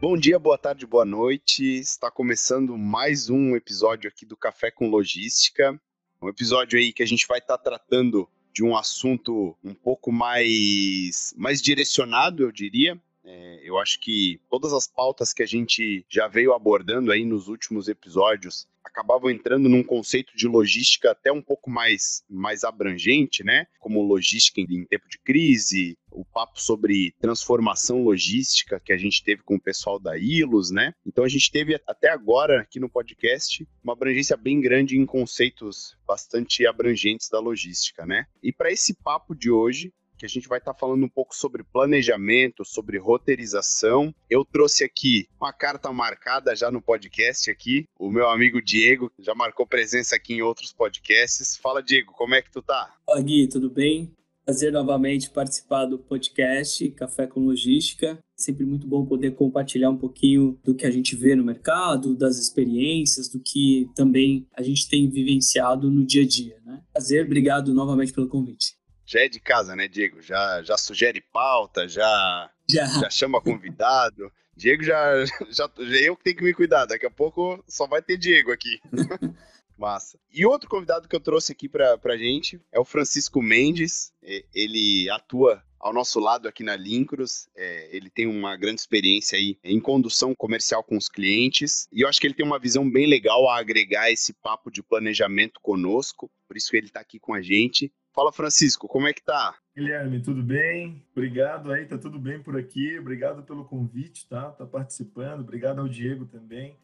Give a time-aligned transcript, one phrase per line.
[0.00, 1.64] Bom dia, boa tarde, boa noite.
[1.64, 5.76] Está começando mais um episódio aqui do Café com Logística.
[6.22, 10.12] Um episódio aí que a gente vai estar tá tratando de um assunto um pouco
[10.12, 12.96] mais, mais direcionado, eu diria.
[13.24, 17.48] É, eu acho que todas as pautas que a gente já veio abordando aí nos
[17.48, 23.66] últimos episódios acabavam entrando num conceito de logística até um pouco mais, mais abrangente, né?
[23.78, 29.42] Como logística em tempo de crise, o papo sobre transformação logística que a gente teve
[29.42, 30.92] com o pessoal da Ilus, né?
[31.06, 35.96] Então a gente teve até agora aqui no podcast uma abrangência bem grande em conceitos
[36.06, 38.26] bastante abrangentes da logística, né?
[38.42, 41.34] E para esse papo de hoje, que a gente vai estar tá falando um pouco
[41.34, 44.12] sobre planejamento, sobre roteirização.
[44.28, 49.34] Eu trouxe aqui uma carta marcada já no podcast aqui, o meu amigo Diego, já
[49.34, 51.56] marcou presença aqui em outros podcasts.
[51.56, 52.92] Fala, Diego, como é que tu tá?
[53.06, 54.12] Fala, Gui, tudo bem?
[54.44, 58.18] Prazer novamente participar do podcast Café com Logística.
[58.34, 62.38] Sempre muito bom poder compartilhar um pouquinho do que a gente vê no mercado, das
[62.38, 66.56] experiências, do que também a gente tem vivenciado no dia a dia.
[66.64, 66.82] Né?
[66.92, 68.77] Prazer, obrigado novamente pelo convite
[69.08, 70.20] já é de casa, né, Diego?
[70.20, 72.84] Já, já sugere pauta, já, já.
[72.84, 74.30] já chama convidado.
[74.54, 76.84] Diego já, já, já eu que tenho que me cuidar.
[76.84, 78.78] Daqui a pouco só vai ter Diego aqui.
[79.78, 80.18] Massa.
[80.30, 84.12] E outro convidado que eu trouxe aqui pra, pra gente é o Francisco Mendes.
[84.52, 87.48] Ele atua ao nosso lado aqui na Lincros.
[87.56, 91.88] É, ele tem uma grande experiência aí em condução comercial com os clientes.
[91.92, 94.82] E eu acho que ele tem uma visão bem legal a agregar esse papo de
[94.82, 96.30] planejamento conosco.
[96.46, 97.92] Por isso que ele está aqui com a gente.
[98.18, 99.54] Fala, Francisco, como é que tá?
[99.76, 101.06] Guilherme, tudo bem?
[101.12, 102.98] Obrigado aí, tá tudo bem por aqui.
[102.98, 104.50] Obrigado pelo convite, tá?
[104.50, 105.42] Tá participando.
[105.42, 106.76] Obrigado ao Diego também.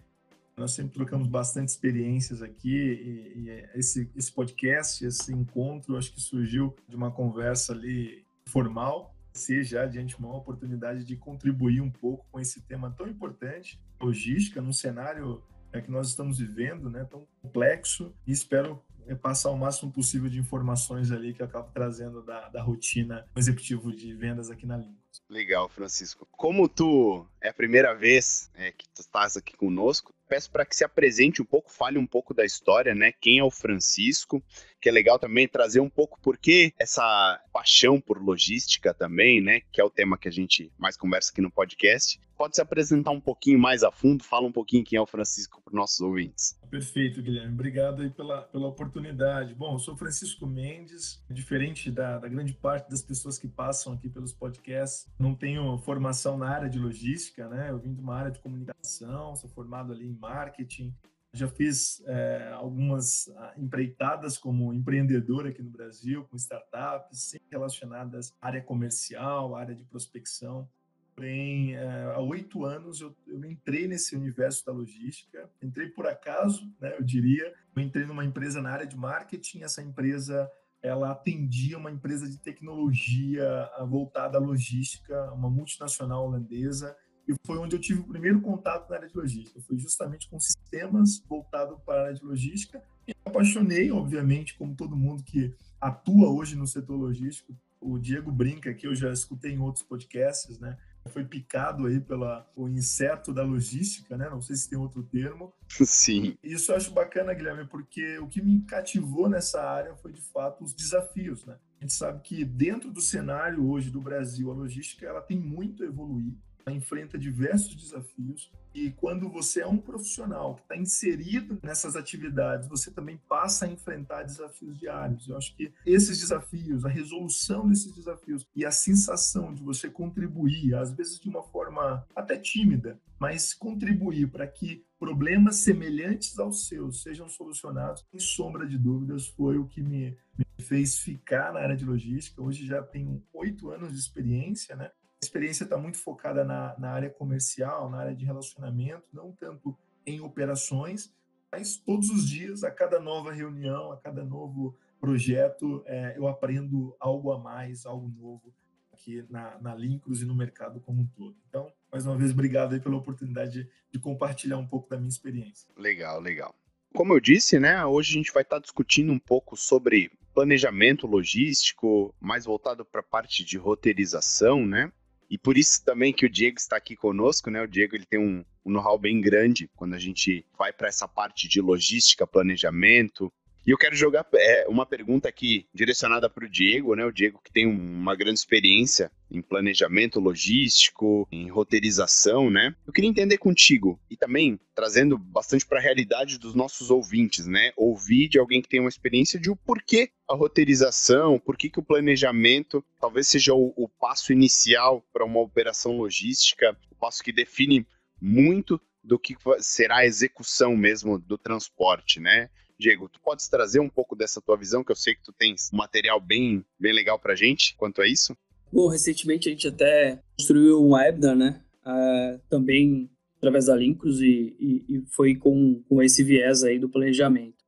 [0.57, 6.21] Nós sempre trocamos bastante experiências aqui e, e esse, esse podcast, esse encontro, acho que
[6.21, 11.91] surgiu de uma conversa ali formal, ser já de antemão a oportunidade de contribuir um
[11.91, 17.03] pouco com esse tema tão importante, logística, num cenário é, que nós estamos vivendo, né,
[17.03, 21.71] tão complexo, e espero é passar o máximo possível de informações ali que eu acabo
[21.73, 25.04] trazendo da, da rotina executivo de vendas aqui na Linux.
[25.29, 26.27] Legal, Francisco.
[26.33, 30.75] Como tu é a primeira vez é, que tu estás aqui conosco, peço para que
[30.75, 33.13] se apresente um pouco, fale um pouco da história, né?
[33.13, 34.43] Quem é o Francisco,
[34.81, 39.61] que é legal também trazer um pouco por que essa paixão por logística também, né?
[39.73, 42.21] Que é o tema que a gente mais conversa aqui no podcast.
[42.37, 45.63] Pode se apresentar um pouquinho mais a fundo, fala um pouquinho quem é o Francisco
[45.63, 46.59] para os nossos ouvintes.
[46.69, 47.53] Perfeito, Guilherme.
[47.53, 49.55] Obrigado aí pela, pela oportunidade.
[49.55, 54.09] Bom, eu sou Francisco Mendes, diferente da, da grande parte das pessoas que passam aqui
[54.09, 57.71] pelos podcasts, não tenho formação na área de logística, né?
[57.71, 60.95] Eu vim de uma área de comunicação, sou formado ali em marketing,
[61.35, 68.47] já fiz é, algumas ah, empreitadas como empreendedor aqui no Brasil, com startups, relacionadas à
[68.47, 70.69] área comercial, à área de prospecção.
[71.15, 75.51] Porém, é, há oito anos eu, eu, entrei nesse universo da logística.
[75.61, 77.53] Entrei por acaso, né, eu diria.
[77.75, 79.63] Eu entrei numa empresa na área de marketing.
[79.63, 80.51] Essa empresa
[80.85, 86.95] ela atendia uma empresa de tecnologia ah, voltada à logística, uma multinacional holandesa.
[87.27, 89.59] E foi onde eu tive o primeiro contato na área de logística.
[89.63, 92.83] Foi justamente com sistemas voltados para a área de logística.
[93.09, 97.57] E me apaixonei, obviamente, como todo mundo que atua hoje no setor logístico.
[97.81, 100.77] O Diego brinca que eu já escutei em outros podcasts, né?
[101.11, 104.29] Foi picado aí pela o inseto da logística, né?
[104.29, 105.53] Não sei se tem outro termo.
[105.69, 106.37] Sim.
[106.43, 110.65] Isso eu acho bacana, Guilherme, porque o que me cativou nessa área foi de fato
[110.65, 111.57] os desafios, né?
[111.81, 115.83] A gente sabe que dentro do cenário hoje do Brasil, a logística ela tem muito
[115.83, 116.35] a evoluir
[116.73, 122.91] enfrenta diversos desafios e quando você é um profissional que está inserido nessas atividades, você
[122.91, 125.29] também passa a enfrentar desafios diários.
[125.29, 130.75] Eu acho que esses desafios, a resolução desses desafios e a sensação de você contribuir,
[130.75, 137.03] às vezes de uma forma até tímida, mas contribuir para que problemas semelhantes aos seus
[137.03, 141.77] sejam solucionados, sem sombra de dúvidas, foi o que me, me fez ficar na área
[141.77, 142.43] de logística.
[142.43, 144.91] Hoje já tenho oito anos de experiência, né?
[145.25, 149.77] Experiência está muito focada na, na área comercial, na área de relacionamento, não tanto
[150.07, 151.13] em operações,
[151.51, 156.97] mas todos os dias, a cada nova reunião, a cada novo projeto, é, eu aprendo
[156.99, 158.55] algo a mais, algo novo
[158.93, 161.37] aqui na, na e no mercado como um todo.
[161.49, 165.69] Então, mais uma vez, obrigado pela oportunidade de, de compartilhar um pouco da minha experiência.
[165.77, 166.55] Legal, legal.
[166.95, 172.15] Como eu disse, né, hoje a gente vai estar discutindo um pouco sobre planejamento logístico,
[172.21, 174.93] mais voltado para a parte de roteirização, né?
[175.35, 177.61] E por isso também que o Diego está aqui conosco, né?
[177.61, 181.09] O Diego ele tem um, um know-how bem grande quando a gente vai para essa
[181.09, 183.33] parte de logística, planejamento.
[183.67, 187.07] E eu quero jogar é, uma pergunta aqui direcionada para o Diego, né?
[187.07, 192.75] O Diego que tem uma grande experiência em planejamento logístico, em roteirização, né?
[192.87, 197.73] Eu queria entender contigo e também trazendo bastante para a realidade dos nossos ouvintes, né?
[197.75, 201.83] Ouvir de alguém que tem uma experiência de o porquê a roteirização, por que, o
[201.83, 207.87] planejamento talvez seja o, o passo inicial para uma operação logística, o passo que define
[208.21, 212.51] muito do que será a execução mesmo do transporte, né?
[212.79, 215.71] Diego, tu podes trazer um pouco dessa tua visão, que eu sei que tu tens
[215.73, 218.37] um material bem, bem legal pra gente quanto a isso?
[218.73, 221.63] Bom, recentemente a gente até construiu um webinar, né?
[221.87, 226.89] Uh, também através da Lincros e, e, e, foi com, com esse viés aí do
[226.89, 227.63] planejamento.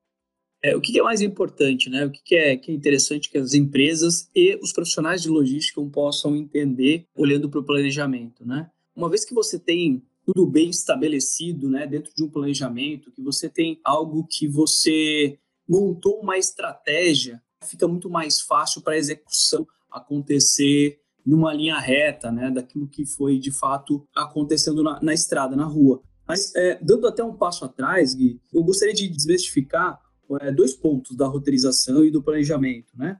[0.62, 2.06] É, o que é mais importante, né?
[2.06, 6.34] O que é, que é interessante que as empresas e os profissionais de logística possam
[6.34, 8.70] entender olhando para o planejamento, né?
[8.94, 13.48] Uma vez que você tem tudo bem estabelecido, né, dentro de um planejamento, que você
[13.48, 15.38] tem algo que você
[15.68, 22.50] montou uma estratégia, fica muito mais fácil para a execução acontecer numa linha reta, né,
[22.50, 26.02] daquilo que foi de fato acontecendo na, na estrada, na rua.
[26.26, 30.00] Mas é, dando até um passo atrás, Gui, eu gostaria de desmistificar
[30.40, 33.16] é, dois pontos da roteirização e do planejamento, né?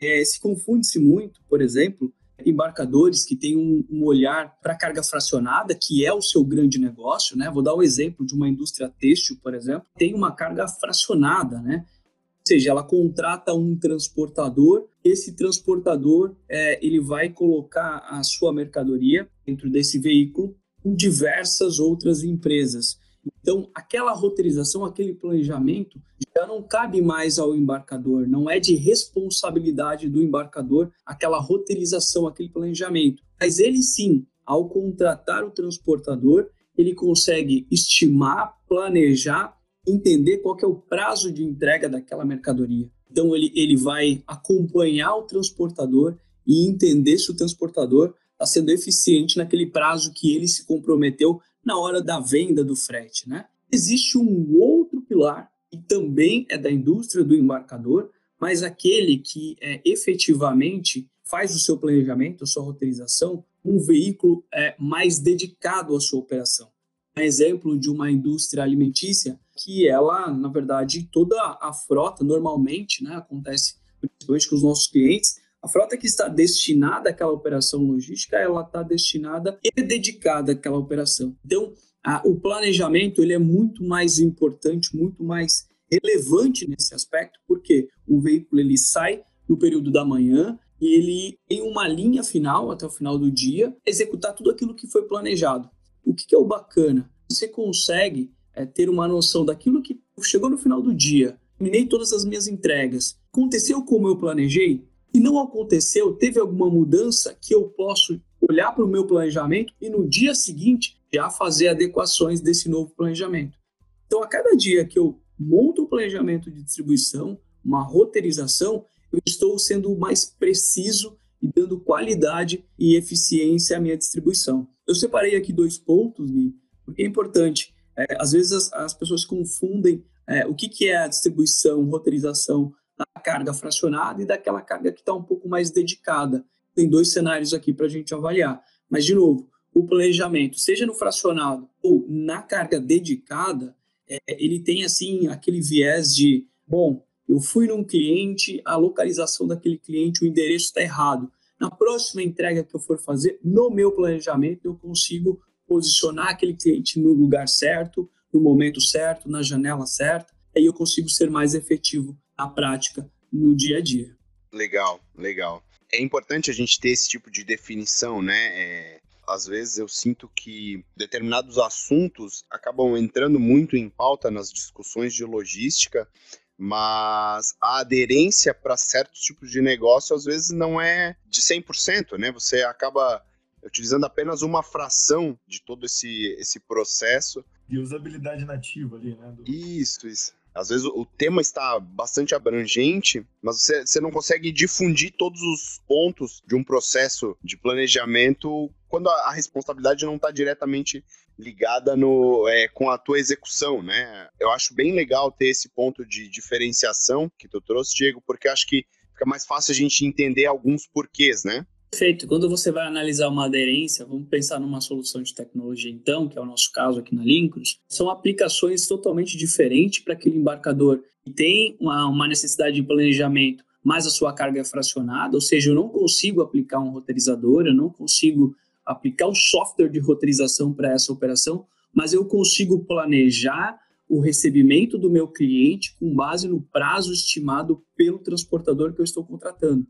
[0.00, 2.12] É, se confunde-se muito, por exemplo,
[2.44, 7.36] embarcadores que têm um, um olhar para carga fracionada, que é o seu grande negócio,
[7.36, 7.50] né?
[7.50, 11.60] Vou dar o um exemplo de uma indústria têxtil, por exemplo, tem uma carga fracionada,
[11.60, 11.84] né?
[11.86, 19.28] Ou seja, ela contrata um transportador, esse transportador é, ele vai colocar a sua mercadoria
[19.44, 22.98] dentro desse veículo com diversas outras empresas.
[23.40, 26.00] Então, aquela roteirização, aquele planejamento
[26.36, 32.48] já não cabe mais ao embarcador, não é de responsabilidade do embarcador aquela roteirização, aquele
[32.48, 33.22] planejamento.
[33.40, 40.76] Mas ele sim, ao contratar o transportador, ele consegue estimar, planejar, entender qual é o
[40.76, 42.90] prazo de entrega daquela mercadoria.
[43.10, 46.16] Então, ele, ele vai acompanhar o transportador
[46.46, 51.78] e entender se o transportador está sendo eficiente naquele prazo que ele se comprometeu na
[51.78, 53.44] hora da venda do frete, né?
[53.70, 58.10] Existe um outro pilar que também é da indústria do embarcador,
[58.40, 64.74] mas aquele que é, efetivamente faz o seu planejamento, a sua roteirização, um veículo é,
[64.78, 66.70] mais dedicado à sua operação.
[67.14, 73.16] Um exemplo de uma indústria alimentícia que ela, na verdade, toda a frota normalmente, né,
[73.16, 75.38] acontece principalmente com os nossos clientes,
[75.68, 81.36] a frota que está destinada àquela operação logística, ela está destinada e dedicada àquela operação.
[81.44, 87.88] Então, a, o planejamento ele é muito mais importante, muito mais relevante nesse aspecto, porque
[88.08, 92.86] um veículo ele sai no período da manhã e ele tem uma linha final até
[92.86, 95.68] o final do dia, executar tudo aquilo que foi planejado.
[96.02, 97.10] O que, que é o bacana?
[97.30, 102.14] Você consegue é, ter uma noção daquilo que chegou no final do dia, terminei todas
[102.14, 104.88] as minhas entregas, aconteceu como eu planejei?
[105.18, 109.90] Se não aconteceu, teve alguma mudança que eu posso olhar para o meu planejamento e
[109.90, 113.58] no dia seguinte já fazer adequações desse novo planejamento.
[114.06, 119.58] Então, a cada dia que eu monto um planejamento de distribuição, uma roteirização, eu estou
[119.58, 124.68] sendo mais preciso e dando qualidade e eficiência à minha distribuição.
[124.86, 126.54] Eu separei aqui dois pontos, Gui,
[126.84, 127.74] porque é importante.
[127.96, 132.72] É, às vezes as, as pessoas confundem é, o que, que é a distribuição, roteirização
[132.98, 136.44] da carga fracionada e daquela carga que está um pouco mais dedicada.
[136.74, 138.62] Tem dois cenários aqui para a gente avaliar.
[138.90, 143.76] Mas, de novo, o planejamento, seja no fracionado ou na carga dedicada,
[144.08, 149.78] é, ele tem assim aquele viés de, bom, eu fui num cliente, a localização daquele
[149.78, 151.30] cliente, o endereço está errado.
[151.60, 156.98] Na próxima entrega que eu for fazer, no meu planejamento, eu consigo posicionar aquele cliente
[156.98, 162.16] no lugar certo, no momento certo, na janela certa, aí eu consigo ser mais efetivo
[162.38, 164.16] na prática, no dia a dia.
[164.52, 165.62] Legal, legal.
[165.92, 168.36] É importante a gente ter esse tipo de definição, né?
[168.36, 175.12] É, às vezes eu sinto que determinados assuntos acabam entrando muito em pauta nas discussões
[175.12, 176.08] de logística,
[176.56, 182.30] mas a aderência para certos tipos de negócio às vezes não é de 100%, né?
[182.32, 183.24] Você acaba
[183.62, 187.44] utilizando apenas uma fração de todo esse, esse processo.
[187.68, 189.32] E usabilidade nativa ali, né?
[189.32, 189.50] Do...
[189.50, 190.37] Isso, isso.
[190.58, 195.80] Às vezes o tema está bastante abrangente, mas você, você não consegue difundir todos os
[195.86, 201.04] pontos de um processo de planejamento quando a, a responsabilidade não está diretamente
[201.38, 204.28] ligada no, é, com a tua execução, né?
[204.40, 208.66] Eu acho bem legal ter esse ponto de diferenciação que tu trouxe, Diego, porque acho
[208.66, 211.64] que fica mais fácil a gente entender alguns porquês, né?
[211.90, 212.26] Perfeito.
[212.26, 216.40] Quando você vai analisar uma aderência, vamos pensar numa solução de tecnologia, então, que é
[216.40, 221.76] o nosso caso aqui na Lincros, são aplicações totalmente diferentes para aquele embarcador que tem
[221.80, 225.88] uma, uma necessidade de planejamento, mas a sua carga é fracionada, ou seja, eu não
[225.88, 228.54] consigo aplicar um roteirizador, eu não consigo
[228.84, 233.78] aplicar o software de roteirização para essa operação, mas eu consigo planejar
[234.08, 239.24] o recebimento do meu cliente com base no prazo estimado pelo transportador que eu estou
[239.24, 239.86] contratando.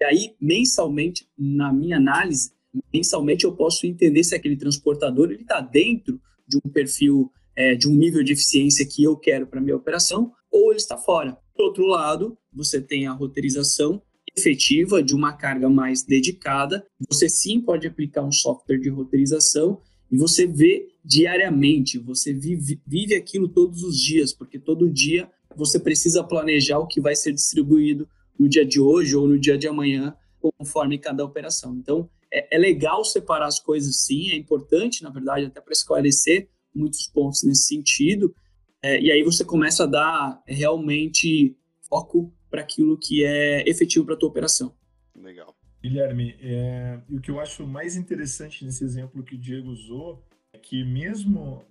[0.00, 2.52] E aí, mensalmente, na minha análise,
[2.92, 7.88] mensalmente eu posso entender se aquele transportador ele está dentro de um perfil, é, de
[7.88, 11.38] um nível de eficiência que eu quero para minha operação, ou ele está fora.
[11.54, 14.02] Por outro lado, você tem a roteirização
[14.36, 16.84] efetiva de uma carga mais dedicada.
[17.08, 23.14] Você sim pode aplicar um software de roteirização e você vê diariamente, você vive, vive
[23.14, 28.08] aquilo todos os dias, porque todo dia você precisa planejar o que vai ser distribuído
[28.38, 31.74] no dia de hoje ou no dia de amanhã, conforme cada operação.
[31.76, 36.48] Então, é, é legal separar as coisas sim, é importante, na verdade, até para esclarecer
[36.74, 38.34] muitos pontos nesse sentido,
[38.82, 41.56] é, e aí você começa a dar realmente
[41.88, 44.74] foco para aquilo que é efetivo para a tua operação.
[45.16, 45.56] Legal.
[45.82, 50.22] Guilherme, é, o que eu acho mais interessante nesse exemplo que o Diego usou
[50.52, 51.64] é que mesmo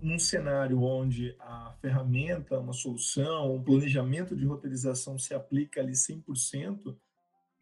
[0.00, 6.96] num cenário onde a ferramenta, uma solução, um planejamento de roteirização se aplica ali 100%,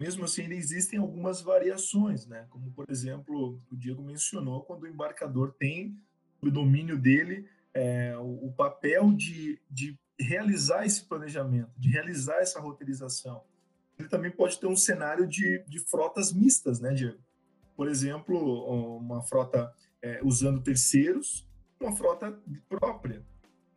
[0.01, 2.47] mesmo assim ainda existem algumas variações, né?
[2.51, 5.99] Como, por exemplo, o Diego mencionou, quando o embarcador tem
[6.41, 13.43] o domínio dele é, o, papel de, de realizar esse planejamento, de realizar essa roteirização.
[13.99, 17.19] Ele também pode ter um cenário de, de frotas mistas, né, Diego?
[17.77, 19.73] Por exemplo, uma frota
[20.03, 21.48] é, usando terceiros
[21.81, 23.25] uma frota própria,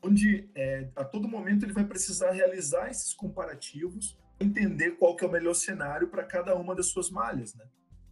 [0.03, 5.27] onde é, a todo momento ele vai precisar realizar esses comparativos, entender qual que é
[5.27, 7.53] o melhor cenário para cada uma das suas malhas.
[7.53, 7.65] Né?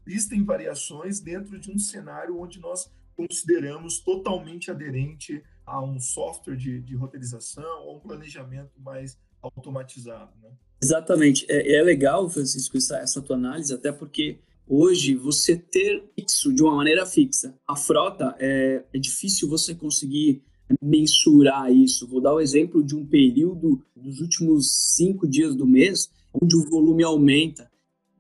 [0.05, 6.79] Existem variações dentro de um cenário onde nós consideramos totalmente aderente a um software de,
[6.81, 10.31] de roteirização ou um planejamento mais automatizado.
[10.41, 10.49] Né?
[10.81, 11.45] Exatamente.
[11.49, 14.39] É, é legal, Francisco, essa, essa tua análise, até porque
[14.71, 20.43] Hoje, você ter fixo de uma maneira fixa a frota, é, é difícil você conseguir
[20.79, 22.07] mensurar isso.
[22.07, 26.69] Vou dar o exemplo de um período dos últimos cinco dias do mês, onde o
[26.69, 27.67] volume aumenta.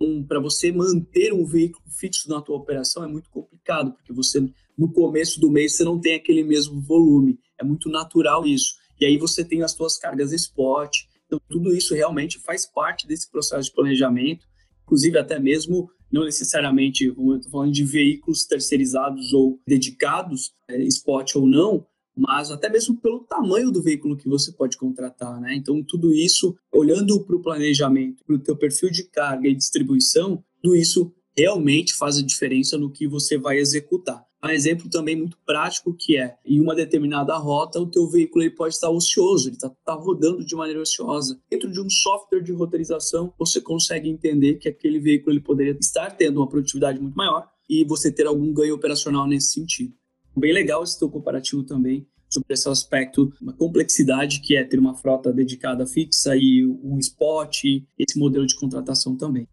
[0.01, 4.41] Um, Para você manter um veículo fixo na tua operação é muito complicado, porque você
[4.75, 7.37] no começo do mês você não tem aquele mesmo volume.
[7.59, 8.73] É muito natural isso.
[8.99, 10.97] E aí você tem as suas cargas spot.
[11.27, 14.47] Então tudo isso realmente faz parte desse processo de planejamento,
[14.81, 21.47] inclusive até mesmo não necessariamente, estou falando de veículos terceirizados ou dedicados, é, spot ou
[21.47, 21.85] não,
[22.17, 25.55] mas até mesmo pelo tamanho do veículo que você pode contratar, né?
[25.55, 30.43] Então, tudo isso, olhando para o planejamento, para o teu perfil de carga e distribuição,
[30.61, 34.25] tudo isso realmente faz a diferença no que você vai executar.
[34.43, 38.55] Um exemplo também muito prático que é, em uma determinada rota, o teu veículo ele
[38.55, 41.39] pode estar ocioso, ele está tá rodando de maneira ociosa.
[41.49, 46.11] Dentro de um software de roteirização, você consegue entender que aquele veículo ele poderia estar
[46.11, 49.93] tendo uma produtividade muito maior e você ter algum ganho operacional nesse sentido.
[50.35, 54.95] Bem legal esse teu comparativo também sobre esse aspecto, uma complexidade que é ter uma
[54.95, 57.63] frota dedicada fixa e um spot,
[57.97, 59.47] esse modelo de contratação também.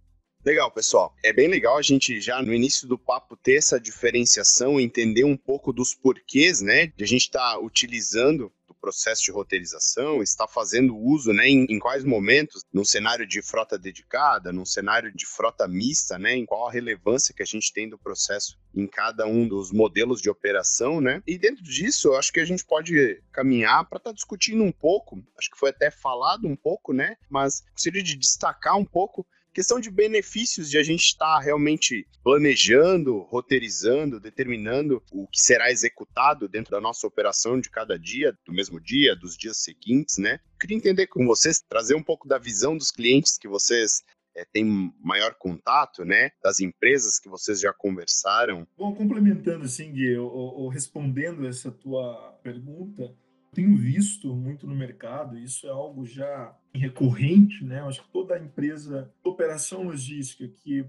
[0.47, 1.13] Legal, pessoal.
[1.25, 5.37] É bem legal a gente já no início do papo ter essa diferenciação, entender um
[5.37, 10.47] pouco dos porquês, né, de a gente estar tá utilizando o processo de roteirização, está
[10.47, 15.27] fazendo uso, né, em, em, quais momentos, num cenário de frota dedicada, num cenário de
[15.27, 19.27] frota mista, né, em qual a relevância que a gente tem do processo em cada
[19.27, 21.23] um dos modelos de operação, né?
[21.27, 24.71] E dentro disso, eu acho que a gente pode caminhar para estar tá discutindo um
[24.71, 27.17] pouco, acho que foi até falado um pouco, né?
[27.29, 32.07] Mas gostaria de destacar um pouco questão de benefícios de a gente estar tá realmente
[32.23, 38.53] planejando, roteirizando, determinando o que será executado dentro da nossa operação de cada dia, do
[38.53, 40.41] mesmo dia, dos dias seguintes, né?
[40.61, 44.03] Queria entender com vocês, trazer um pouco da visão dos clientes que vocês
[44.35, 46.33] é, têm maior contato, né?
[46.43, 48.69] Das empresas que vocês já conversaram.
[48.77, 53.11] Bom, complementando, assim, Gui, ou, ou respondendo essa tua pergunta,
[53.57, 57.81] tenho visto muito no mercado, isso é algo já recorrente, né?
[57.81, 60.85] Eu acho que toda empresa operação logística que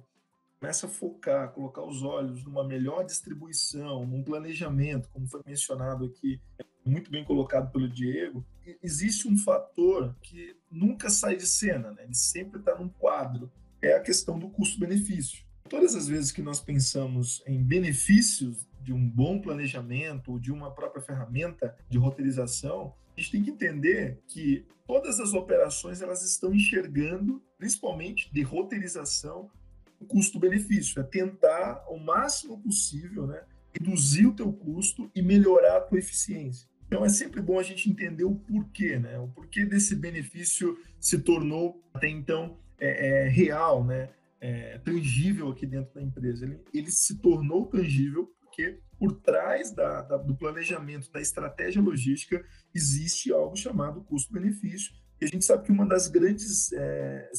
[0.60, 6.42] começa a focar, colocar os olhos numa melhor distribuição, num planejamento, como foi mencionado aqui,
[6.86, 8.46] muito bem colocado pelo Diego,
[8.84, 12.04] existe um fator que nunca sai de cena, né?
[12.04, 13.50] Ele sempre está num quadro,
[13.82, 15.42] é a questão do custo-benefício.
[15.70, 21.02] Todas as vezes que nós pensamos em benefícios de um bom planejamento de uma própria
[21.02, 27.44] ferramenta de roteirização, a gente tem que entender que todas as operações elas estão enxergando,
[27.58, 29.52] principalmente de roteirização,
[30.00, 35.82] o custo-benefício, é tentar o máximo possível, né, reduzir o teu custo e melhorar a
[35.82, 36.66] tua eficiência.
[36.86, 39.20] Então é sempre bom a gente entender o porquê, né?
[39.20, 44.10] O porquê desse benefício se tornou até então é, é, real, né?
[44.40, 46.46] É, tangível aqui dentro da empresa.
[46.46, 52.44] Ele, ele se tornou tangível porque por trás da, da, do planejamento, da estratégia logística,
[52.74, 54.92] existe algo chamado custo-benefício.
[55.22, 57.30] E a gente sabe que uma das grandes é,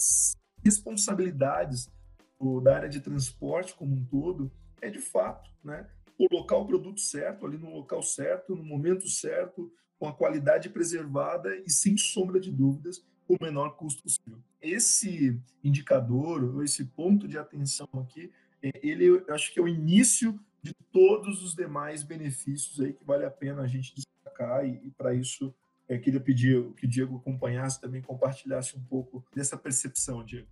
[0.65, 1.91] responsabilidades
[2.39, 7.01] do, da área de transporte como um todo é, de fato, né, colocar o produto
[7.01, 12.39] certo, ali no local certo, no momento certo, com a qualidade preservada e, sem sombra
[12.39, 14.39] de dúvidas, com o menor custo possível.
[14.63, 18.31] Esse indicador, ou esse ponto de atenção aqui,
[18.63, 23.05] é, ele eu acho que é o início de todos os demais benefícios aí que
[23.05, 25.55] vale a pena a gente destacar e, e para isso
[25.89, 30.47] eu é, queria pedir que o Diego acompanhasse também, compartilhasse um pouco dessa percepção, Diego.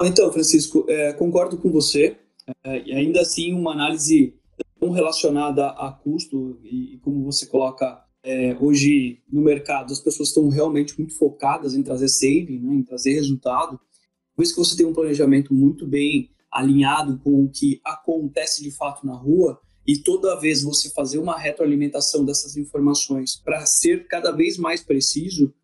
[0.00, 2.16] Então, Francisco, é, concordo com você.
[2.62, 4.34] É, e ainda assim, uma análise
[4.78, 10.28] tão relacionada a custo e, e como você coloca é, hoje no mercado, as pessoas
[10.28, 13.80] estão realmente muito focadas em trazer saving, né, em trazer resultado.
[14.34, 18.70] Por isso que você tem um planejamento muito bem alinhado com o que acontece de
[18.70, 24.32] fato na rua e toda vez você fazer uma retroalimentação dessas informações para ser cada
[24.32, 25.54] vez mais preciso,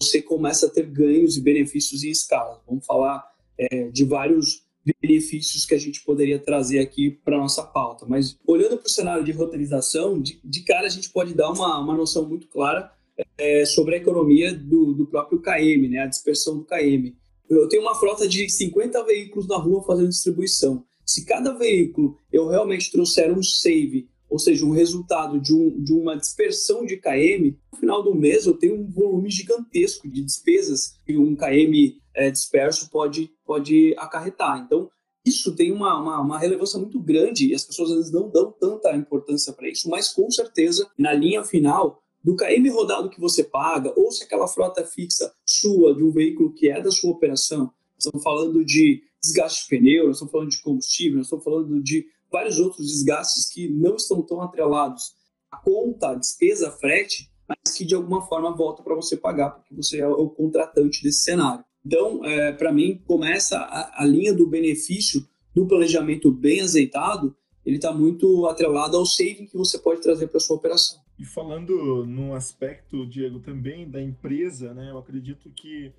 [0.00, 2.62] você começa a ter ganhos e benefícios em escala.
[2.66, 3.24] Vamos falar
[3.58, 4.66] é, de vários
[5.02, 8.06] benefícios que a gente poderia trazer aqui para nossa pauta.
[8.08, 11.78] Mas olhando para o cenário de roteirização, de, de, cara a gente pode dar uma,
[11.78, 12.90] uma noção muito clara
[13.36, 17.14] é, sobre a economia do, do próprio KM, né, a dispersão do KM
[17.48, 20.84] eu tenho uma frota de 50 veículos na rua fazendo distribuição.
[21.04, 25.92] Se cada veículo eu realmente trouxer um save, ou seja, um resultado de, um, de
[25.92, 30.96] uma dispersão de KM, no final do mês eu tenho um volume gigantesco de despesas
[31.06, 34.62] que um KM é, disperso pode, pode acarretar.
[34.66, 34.90] Então,
[35.24, 38.52] isso tem uma, uma, uma, relevância muito grande e as pessoas às vezes não dão
[38.52, 43.44] tanta importância para isso, mas com certeza, na linha final, do KM rodado que você
[43.44, 47.72] paga, ou se aquela frota fixa sua, de um veículo que é da sua operação,
[47.96, 52.06] estamos falando de desgaste de pneu, nós estamos falando de combustível, nós estamos falando de
[52.30, 55.14] vários outros desgastes que não estão tão atrelados
[55.50, 59.74] à conta, à despesa, frete, mas que de alguma forma volta para você pagar, porque
[59.74, 61.64] você é o contratante desse cenário.
[61.84, 67.76] Então, é, para mim, começa a, a linha do benefício do planejamento bem azeitado, ele
[67.76, 70.98] está muito atrelado ao saving que você pode trazer para sua operação.
[71.18, 74.90] E falando no aspecto, Diego, também da empresa, né?
[74.90, 75.92] Eu acredito que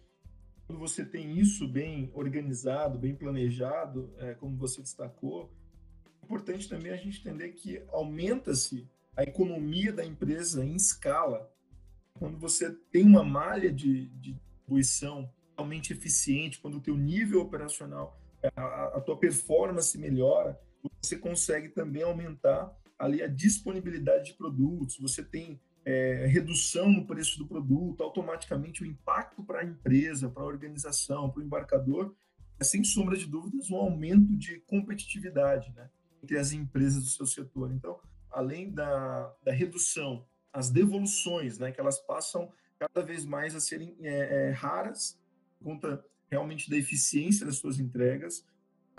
[0.66, 5.52] quando você tem isso bem organizado, bem planejado, é, como você destacou,
[6.22, 11.52] é importante também a gente entender que aumenta-se a economia da empresa em escala.
[12.14, 18.18] Quando você tem uma malha de, de distribuição realmente eficiente, quando o teu nível operacional,
[18.56, 20.58] a, a tua performance melhora,
[21.02, 27.38] você consegue também aumentar ali a disponibilidade de produtos, você tem é, redução no preço
[27.40, 32.14] do produto, automaticamente o impacto para a empresa, para a organização, para o embarcador,
[32.60, 35.90] é sem sombra de dúvidas um aumento de competitividade né,
[36.22, 37.72] entre as empresas do seu setor.
[37.72, 37.98] Então,
[38.30, 43.96] além da, da redução, as devoluções, né, que elas passam cada vez mais a serem
[44.02, 45.18] é, é, raras,
[45.58, 48.46] por conta realmente da eficiência das suas entregas,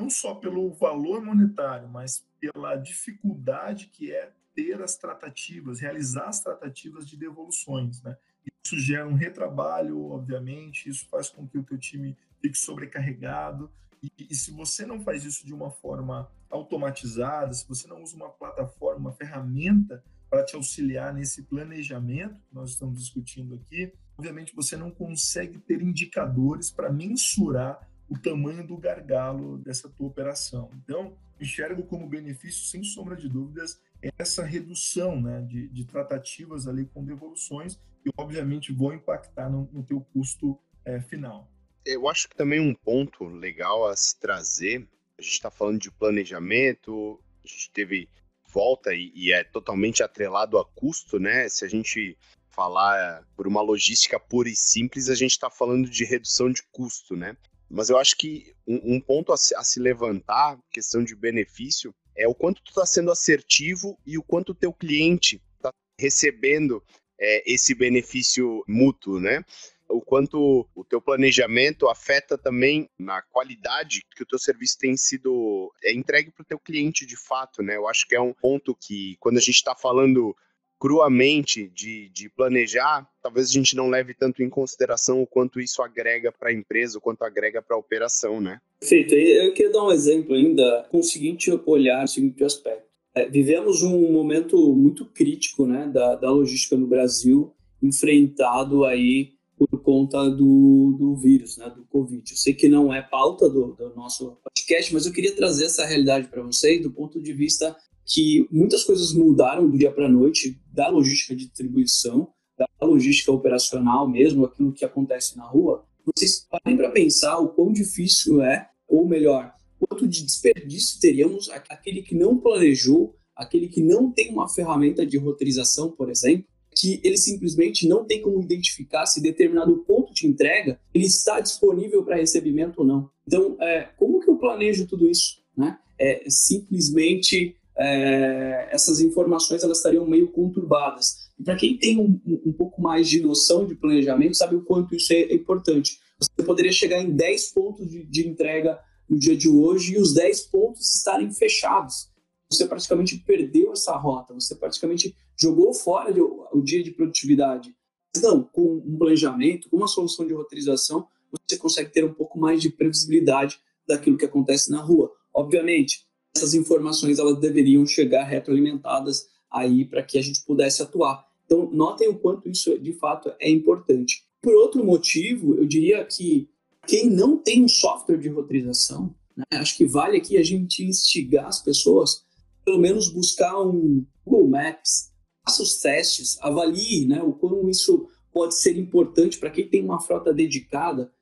[0.01, 6.41] não só pelo valor monetário, mas pela dificuldade que é ter as tratativas, realizar as
[6.41, 8.17] tratativas de devoluções, né?
[8.65, 13.71] Isso gera um retrabalho, obviamente, isso faz com que o teu time fique sobrecarregado,
[14.03, 18.17] e, e, se você não faz isso de uma forma automatizada, se você não usa
[18.17, 24.55] uma plataforma, uma ferramenta para te auxiliar nesse planejamento que nós estamos discutindo aqui, obviamente
[24.55, 30.69] você não consegue ter indicadores para mensurar o tamanho do gargalo dessa tua operação.
[30.75, 33.81] Então, enxergo como benefício, sem sombra de dúvidas,
[34.19, 39.85] essa redução né, de, de tratativas ali com devoluções que, obviamente, vão impactar no, no
[39.85, 41.49] teu custo é, final.
[41.87, 45.91] Eu acho que também um ponto legal a se trazer, a gente está falando de
[45.91, 48.09] planejamento, a gente teve
[48.49, 51.49] volta e, e é totalmente atrelado a custo, né?
[51.49, 52.19] Se a gente
[52.49, 57.17] falar por uma logística pura e simples, a gente está falando de redução de custo,
[57.17, 57.37] né?
[57.71, 61.95] Mas eu acho que um, um ponto a se, a se, levantar, questão de benefício,
[62.17, 66.83] é o quanto tu está sendo assertivo e o quanto o teu cliente está recebendo
[67.19, 69.45] é, esse benefício mútuo, né?
[69.89, 75.73] O quanto o teu planejamento afeta também na qualidade que o teu serviço tem sido
[75.83, 77.77] é entregue para o teu cliente de fato, né?
[77.77, 80.37] Eu acho que é um ponto que, quando a gente está falando
[80.81, 85.83] cruamente de, de planejar, talvez a gente não leve tanto em consideração o quanto isso
[85.83, 88.59] agrega para a empresa, o quanto agrega para a operação, né?
[88.81, 89.15] Perfeito.
[89.15, 92.89] Eu queria dar um exemplo ainda com o seguinte olhar, o seguinte aspecto.
[93.15, 99.83] É, vivemos um momento muito crítico né, da, da logística no Brasil, enfrentado aí por
[99.83, 102.23] conta do, do vírus, né, do Covid.
[102.31, 105.85] Eu sei que não é pauta do, do nosso podcast, mas eu queria trazer essa
[105.85, 107.77] realidade para vocês do ponto de vista
[108.11, 113.31] que muitas coisas mudaram do dia para a noite da logística de distribuição, da logística
[113.31, 115.85] operacional mesmo, aquilo que acontece na rua.
[116.05, 122.03] Vocês parem para pensar o quão difícil é, ou melhor, quanto de desperdício teríamos aquele
[122.03, 126.45] que não planejou, aquele que não tem uma ferramenta de roteirização, por exemplo,
[126.75, 132.05] que ele simplesmente não tem como identificar se determinado ponto de entrega ele está disponível
[132.05, 133.11] para recebimento ou não.
[133.27, 135.41] Então, é, como que eu planejo tudo isso?
[135.57, 135.79] Né?
[135.99, 141.31] É, simplesmente é, essas informações elas estariam meio conturbadas.
[141.39, 144.95] E para quem tem um, um, pouco mais de noção de planejamento, sabe o quanto
[144.95, 145.99] isso é importante.
[146.21, 148.79] Você poderia chegar em 10 pontos de, de entrega
[149.09, 152.11] no dia de hoje e os 10 pontos estarem fechados.
[152.51, 156.13] Você praticamente perdeu essa rota, você praticamente jogou fora
[156.53, 157.75] o dia de produtividade.
[158.21, 162.61] Não, com um planejamento, com uma solução de roteirização, você consegue ter um pouco mais
[162.61, 165.11] de previsibilidade daquilo que acontece na rua.
[165.33, 166.05] Obviamente,
[166.35, 171.27] essas informações elas deveriam chegar retroalimentadas aí para que a gente pudesse atuar.
[171.45, 174.25] Então, notem o quanto isso de fato é importante.
[174.41, 176.49] Por outro motivo, eu diria que
[176.87, 181.47] quem não tem um software de roteirização, né, acho que vale aqui a gente instigar
[181.47, 182.25] as pessoas,
[182.65, 185.11] pelo menos buscar um Google Maps,
[185.45, 190.01] faça os testes, avalie né, o quão isso pode ser importante para quem tem uma
[190.01, 191.13] frota dedicada.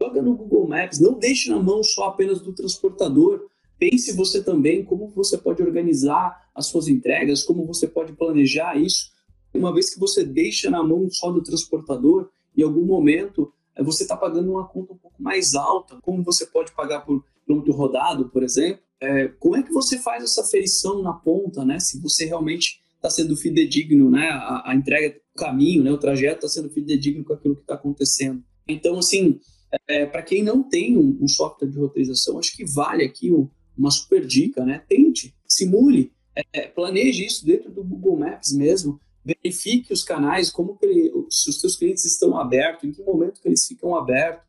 [0.00, 3.46] Joga no Google Maps, não deixe na mão só apenas do transportador.
[3.78, 9.12] Pense você também como você pode organizar as suas entregas, como você pode planejar isso.
[9.52, 14.04] Uma vez que você deixa na mão só do transportador, em algum momento é, você
[14.04, 18.28] está pagando uma conta um pouco mais alta, como você pode pagar por quilômetro rodado,
[18.28, 18.82] por exemplo.
[19.00, 21.78] É, como é que você faz essa ferição na ponta, né?
[21.80, 24.28] Se você realmente está sendo fidedigno, né?
[24.28, 25.92] A, a entrega, o caminho, né?
[25.92, 28.42] O trajeto está sendo fidedigno com aquilo que está acontecendo.
[28.66, 29.40] Então, assim,
[29.88, 33.48] é, para quem não tem um, um, software de roteirização, acho que vale aqui um,
[33.76, 34.84] uma super dica, né?
[34.88, 36.12] Tente, simule,
[36.52, 41.60] é, planeje isso dentro do Google Maps mesmo, verifique os canais, como ele, se os
[41.60, 44.44] seus clientes estão abertos, em que momento que eles ficam abertos,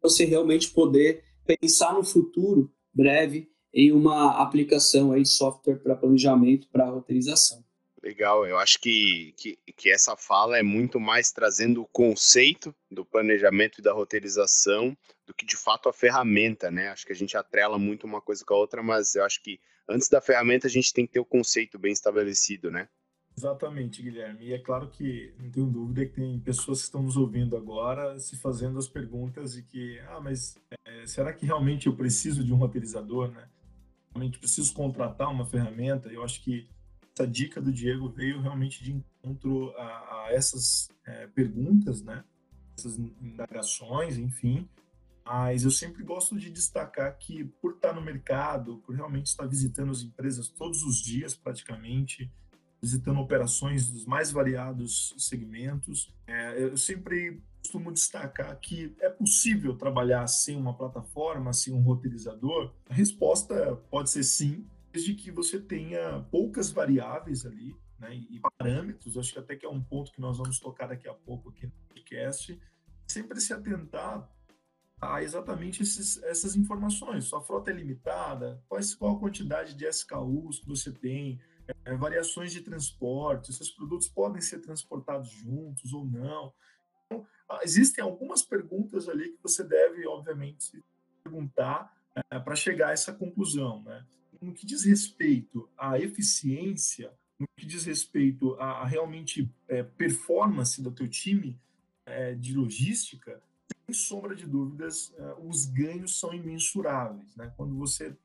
[0.00, 6.68] para você realmente poder pensar no futuro breve em uma aplicação aí software para planejamento,
[6.70, 7.64] para roteirização.
[8.02, 13.04] Legal, eu acho que, que, que, essa fala é muito mais trazendo o conceito do
[13.04, 16.88] planejamento e da roteirização do que de fato a ferramenta, né?
[16.88, 19.60] Acho que a gente atrela muito uma coisa com a outra, mas eu acho que
[19.86, 22.88] antes da ferramenta a gente tem que ter o conceito bem estabelecido, né?
[23.36, 24.46] Exatamente, Guilherme.
[24.46, 28.18] E é claro que não tenho dúvida que tem pessoas que estão nos ouvindo agora
[28.18, 32.52] se fazendo as perguntas e que, ah, mas é, será que realmente eu preciso de
[32.52, 33.46] um roteirizador, né?
[34.10, 36.08] Realmente preciso contratar uma ferramenta?
[36.08, 36.68] Eu acho que
[37.14, 42.24] essa dica do Diego veio realmente de encontro a, a essas é, perguntas, né?
[42.78, 44.68] Essas indagações, enfim.
[45.24, 49.92] Mas eu sempre gosto de destacar que, por estar no mercado, por realmente estar visitando
[49.92, 52.30] as empresas todos os dias, praticamente,
[52.80, 56.12] visitando operações dos mais variados segmentos.
[56.26, 62.72] É, eu sempre costumo destacar que é possível trabalhar sem uma plataforma, sem um roteirizador.
[62.88, 69.16] A resposta pode ser sim, desde que você tenha poucas variáveis ali né, e parâmetros.
[69.16, 71.66] Acho que até que é um ponto que nós vamos tocar daqui a pouco aqui
[71.66, 72.60] no podcast.
[73.06, 74.28] Sempre se atentar
[75.00, 77.24] a exatamente esses, essas informações.
[77.24, 78.62] Sua frota é limitada?
[78.98, 81.40] Qual a quantidade de SKUs que você tem?
[81.84, 86.52] é, variações de transporte, esses produtos podem ser transportados juntos ou não.
[87.06, 90.82] Então, ah, existem algumas perguntas ali que você deve, obviamente,
[91.22, 91.92] perguntar
[92.30, 93.82] é, para chegar a essa conclusão.
[93.82, 94.04] Né?
[94.40, 100.90] No que diz respeito à eficiência, no que diz respeito a realmente é, performance do
[100.90, 101.58] teu time
[102.06, 103.42] é, de logística,
[103.86, 107.34] sem sombra de dúvidas, é, os ganhos são imensuráveis.
[107.36, 107.52] Né?
[107.56, 108.16] Quando você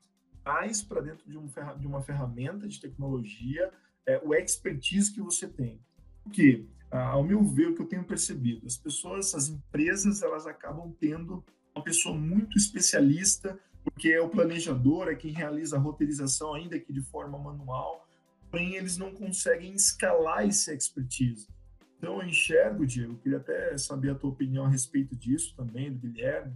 [0.42, 1.46] traz para dentro de, um,
[1.78, 3.72] de, uma ferramenta de tecnologia
[4.06, 5.80] é, o expertise que você tem.
[6.22, 10.92] Porque, ao meu ver, o que eu tenho percebido, as pessoas, as empresas, elas acabam
[10.98, 16.78] tendo uma pessoa muito especialista, porque é o planejador, é quem realiza a roteirização, ainda
[16.78, 18.06] que de forma manual,
[18.50, 21.48] porém eles não conseguem escalar esse expertise.
[21.96, 25.98] Então, eu enxergo, Diego, queria até saber a tua opinião a respeito disso também, do
[25.98, 26.52] Guilherme.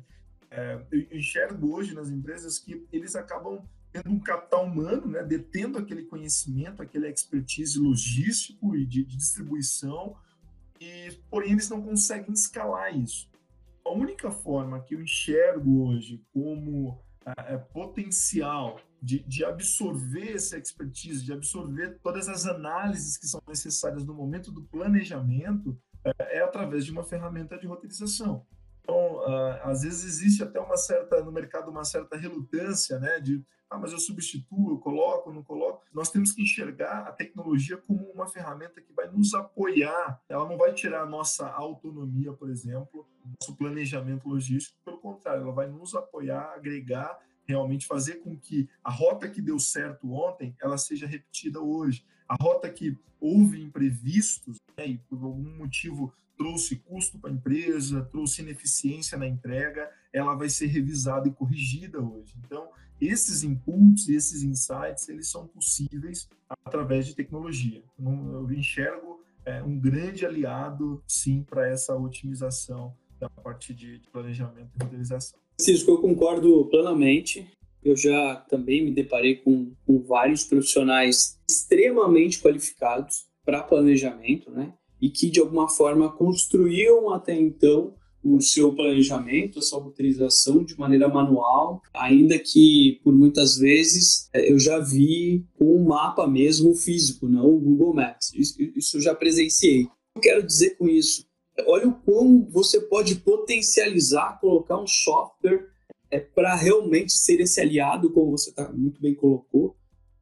[0.50, 5.78] É, eu enxergo hoje nas empresas que eles acabam tendo um capital humano, né, detendo
[5.78, 10.16] aquele conhecimento, aquele expertise logístico e de, de distribuição,
[10.80, 13.28] e porém eles não conseguem escalar isso.
[13.84, 17.00] A única forma que eu enxergo hoje como
[17.38, 24.04] é, potencial de, de, absorver essa expertise, de absorver todas as análises que são necessárias
[24.04, 28.46] no momento do planejamento, é, é através de uma ferramenta de roteirização.
[28.82, 33.44] Então, uh, às vezes existe até uma certa no mercado uma certa relutância, né, de
[33.70, 35.84] ah, mas eu substituo, eu coloco, não coloco.
[35.94, 40.20] Nós temos que enxergar a tecnologia como uma ferramenta que vai nos apoiar.
[40.28, 43.08] Ela não vai tirar a nossa autonomia, por exemplo,
[43.40, 44.76] nosso planejamento logístico.
[45.00, 50.12] Contrário, ela vai nos apoiar, agregar, realmente fazer com que a rota que deu certo
[50.12, 52.04] ontem, ela seja repetida hoje.
[52.28, 58.02] A rota que houve imprevistos né, e por algum motivo trouxe custo para a empresa,
[58.10, 62.34] trouxe ineficiência na entrega, ela vai ser revisada e corrigida hoje.
[62.44, 62.68] Então,
[63.00, 66.28] esses inputs, esses insights, eles são possíveis
[66.64, 67.82] através de tecnologia.
[67.98, 74.82] Eu enxergo é, um grande aliado, sim, para essa otimização da parte de planejamento e
[74.82, 75.38] modernização.
[75.60, 77.46] Cisco, eu concordo plenamente.
[77.82, 84.74] Eu já também me deparei com, com vários profissionais extremamente qualificados para planejamento, né?
[85.00, 90.78] e que de alguma forma construíam até então o seu planejamento, a sua roteirização de
[90.78, 96.74] maneira manual, ainda que por muitas vezes é, eu já vi com um mapa mesmo
[96.74, 98.30] físico, não o Google Maps.
[98.34, 99.88] Isso, isso eu já presenciei.
[100.14, 101.24] Eu quero dizer com isso,
[101.66, 105.68] olha o quão você pode potencializar, colocar um software
[106.10, 109.76] é, para realmente ser esse aliado, como você tá, muito bem colocou,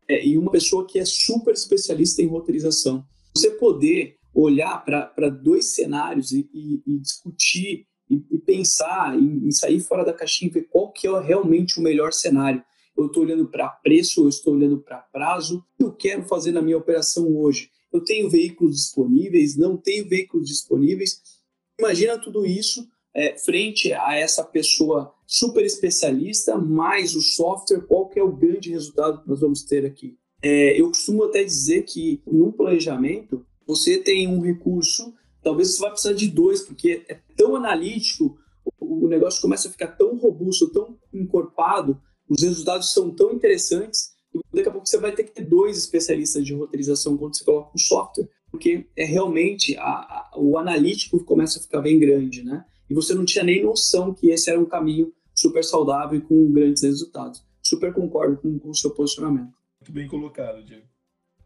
[0.09, 3.05] é, e uma pessoa que é super especialista em roteirização.
[3.35, 9.81] Você poder olhar para dois cenários e, e, e discutir e, e pensar em, sair
[9.81, 12.62] fora da caixinha e ver qual que é realmente o melhor cenário.
[12.96, 16.53] Eu estou olhando para preço, eu estou olhando para prazo, o que eu quero fazer
[16.53, 17.70] na minha operação hoje?
[17.92, 21.20] Eu tenho veículos disponíveis, não tenho veículos disponíveis.
[21.79, 28.18] Imagina tudo isso é, frente a essa pessoa super especialista, mais o software, qual que
[28.18, 30.16] é o grande resultado que nós vamos ter aqui?
[30.42, 35.90] É, eu costumo até dizer que no planejamento você tem um recurso, talvez você vai
[35.90, 38.38] precisar de dois, porque é tão analítico,
[38.81, 44.12] o negócio começa a ficar tão robusto, tão encorpado, os resultados são tão interessantes,
[44.53, 47.70] daqui a pouco você vai ter que ter dois especialistas de roteirização quando você coloca
[47.74, 52.64] um software, porque é realmente a, a, o analítico começa a ficar bem grande, né?
[52.88, 56.51] E você não tinha nem noção que esse era um caminho super saudável e com
[56.51, 57.44] grandes resultados.
[57.62, 59.53] Super concordo com, com o seu posicionamento.
[59.81, 60.87] Muito bem colocado, Diego.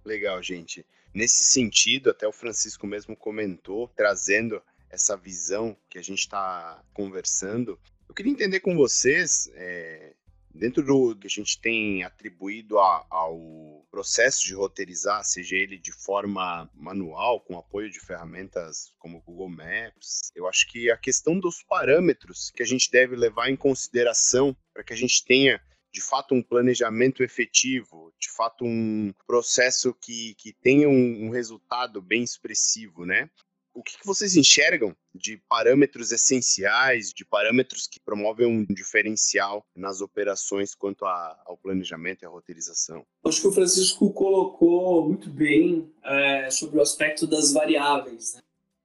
[0.04, 0.86] Legal, gente.
[1.12, 7.78] Nesse sentido, até o Francisco mesmo comentou, trazendo essa visão que a gente está conversando.
[8.08, 10.14] Eu queria entender com vocês, é,
[10.54, 15.92] dentro do que a gente tem atribuído a, ao processo de roteirizar, seja ele de
[15.92, 21.62] forma manual, com apoio de ferramentas como Google Maps, eu acho que a questão dos
[21.62, 25.60] parâmetros que a gente deve levar em consideração para que a gente tenha
[25.92, 32.00] de fato um planejamento efetivo, de fato um processo que, que tenha um, um resultado
[32.00, 33.28] bem expressivo, né?
[33.74, 40.74] O que, vocês enxergam de parâmetros essenciais, de parâmetros que promovem um diferencial nas operações
[40.74, 43.02] quanto a, ao planejamento e à roteirização?
[43.24, 48.34] Acho que o Francisco colocou muito bem é, sobre o aspecto das variáveis.
[48.34, 48.40] Né?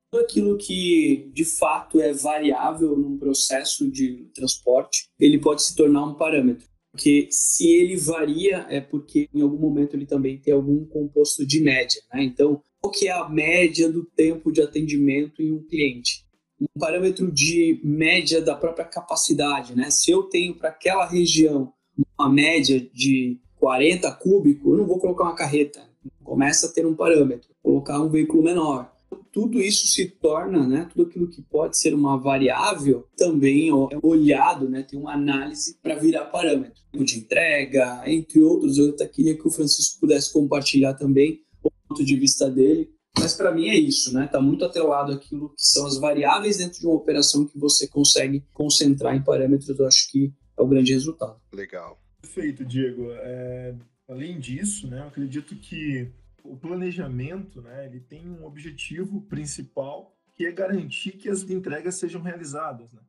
[0.10, 6.06] Tudo aquilo que de fato é variável num processo de transporte, ele pode se tornar
[6.06, 10.84] um parâmetro porque se ele varia é porque em algum momento ele também tem algum
[10.84, 12.24] composto de média, né?
[12.24, 16.26] Então, qual que é a média do tempo de atendimento em um cliente?
[16.60, 19.92] Um parâmetro de média da própria capacidade, né?
[19.92, 21.74] Se eu tenho para aquela região
[22.18, 25.82] uma média de 40 cúbicos, eu não vou colocar uma carreta.
[26.24, 28.90] Começa a ter um parâmetro, colocar um veículo menor
[29.32, 34.68] tudo isso se torna, né, tudo aquilo que pode ser uma variável também é olhado,
[34.68, 36.82] né, tem uma análise para virar parâmetro.
[36.92, 41.42] De entrega, entre outros, eu até queria que o Francisco pudesse compartilhar também
[41.88, 44.26] ponto de vista dele, mas para mim é isso, né?
[44.26, 48.46] Está muito atrelado aquilo que são as variáveis dentro de uma operação que você consegue
[48.54, 49.78] concentrar em parâmetros.
[49.78, 51.40] Eu acho que é o grande resultado.
[51.52, 52.00] Legal.
[52.22, 53.08] Perfeito, Diego.
[53.12, 53.76] É,
[54.08, 56.12] além disso, né, eu acredito que
[56.44, 62.22] o planejamento, né, ele tem um objetivo principal que é garantir que as entregas sejam
[62.22, 63.02] realizadas, né?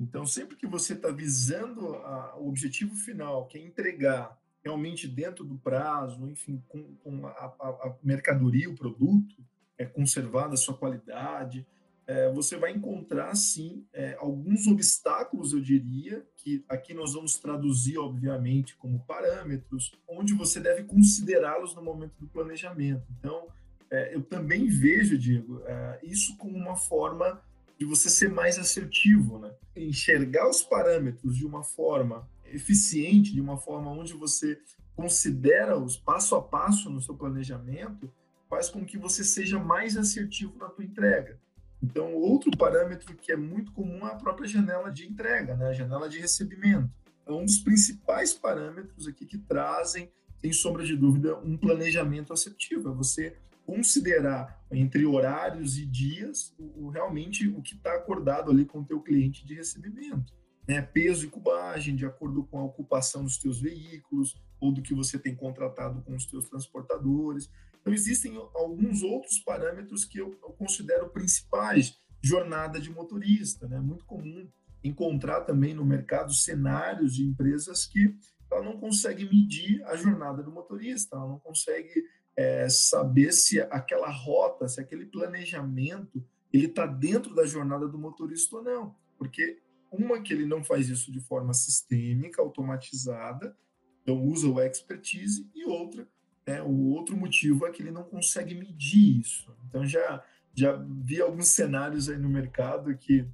[0.00, 5.44] Então, sempre que você está visando a, o objetivo final, que é entregar realmente dentro
[5.44, 9.36] do prazo, enfim, com, com a, a, mercadoria, o produto,
[9.76, 11.66] é conservada a sua qualidade,
[12.06, 17.98] é, você vai encontrar, sim, é, alguns obstáculos, eu diria, que aqui nós vamos traduzir,
[17.98, 23.06] obviamente, como parâmetros, onde você deve considerá-los no momento do planejamento.
[23.18, 23.48] Então,
[23.90, 27.42] é, eu também vejo, Diego, é, isso como uma forma
[27.78, 29.54] de você ser mais assertivo, né?
[29.76, 34.58] enxergar os parâmetros de uma forma eficiente, de uma forma onde você
[34.94, 38.12] considera os passo a passo no seu planejamento,
[38.48, 41.38] faz com que você seja mais assertivo na tua entrega.
[41.82, 45.68] Então, outro parâmetro que é muito comum é a própria janela de entrega, né?
[45.68, 46.90] a janela de recebimento.
[47.26, 52.90] É um dos principais parâmetros aqui que trazem, sem sombra de dúvida, um planejamento assertivo.
[52.90, 58.80] É você considerar entre horários e dias o, realmente o que está acordado ali com
[58.80, 60.32] o teu cliente de recebimento.
[60.68, 60.82] Né?
[60.82, 65.18] Peso e cubagem, de acordo com a ocupação dos teus veículos ou do que você
[65.18, 67.50] tem contratado com os teus transportadores.
[67.80, 71.98] Então, existem alguns outros parâmetros que eu, eu considero principais.
[72.20, 73.80] Jornada de motorista, né?
[73.80, 74.48] Muito comum
[74.82, 78.14] encontrar também no mercado cenários de empresas que
[78.50, 82.04] ela não consegue medir a jornada do motorista, ela não consegue
[82.36, 88.56] é, saber se aquela rota, se aquele planejamento, ele está dentro da jornada do motorista
[88.56, 88.94] ou não.
[89.18, 89.58] Porque
[89.90, 93.56] uma que ele não faz isso de forma sistêmica, automatizada,
[94.02, 96.06] então usa o expertise, e outra
[96.48, 96.62] né?
[96.62, 99.54] O outro motivo é que ele não consegue medir isso.
[99.68, 100.24] Então, já,
[100.54, 100.72] já
[101.04, 103.28] vi alguns cenários aí no mercado que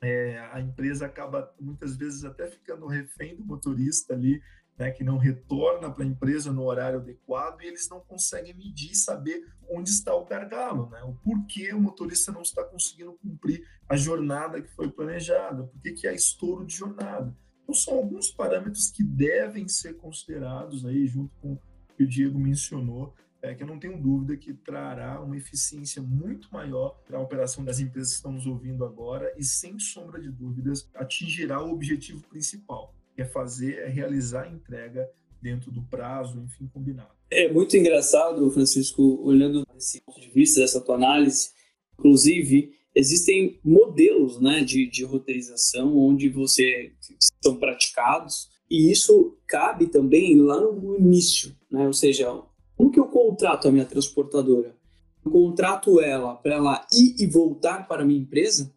[0.00, 4.42] é, a empresa acaba muitas vezes até ficando refém do motorista ali,
[4.80, 8.94] né, que não retorna para a empresa no horário adequado e eles não conseguem medir
[8.94, 13.94] saber onde está o gargalo, né, o porquê o motorista não está conseguindo cumprir a
[13.94, 17.36] jornada que foi planejada, por que há estouro de jornada.
[17.62, 21.58] Então, são alguns parâmetros que devem ser considerados aí junto com
[21.94, 26.48] que o Diego mencionou, é, que eu não tenho dúvida que trará uma eficiência muito
[26.50, 30.30] maior para a operação das empresas que estão nos ouvindo agora e, sem sombra de
[30.30, 35.08] dúvidas, atingirá o objetivo principal, é fazer, é realizar a entrega
[35.40, 37.10] dentro do prazo, enfim, combinado.
[37.30, 41.50] É muito engraçado, Francisco, olhando desse ponto de vista, dessa tua análise,
[41.98, 46.92] inclusive, existem modelos né, de, de roteirização onde você
[47.42, 51.86] são praticados e isso cabe também lá no início, né?
[51.86, 52.26] Ou seja,
[52.76, 54.76] como que eu contrato a minha transportadora?
[55.24, 58.72] Eu contrato ela para ela ir e voltar para a minha empresa?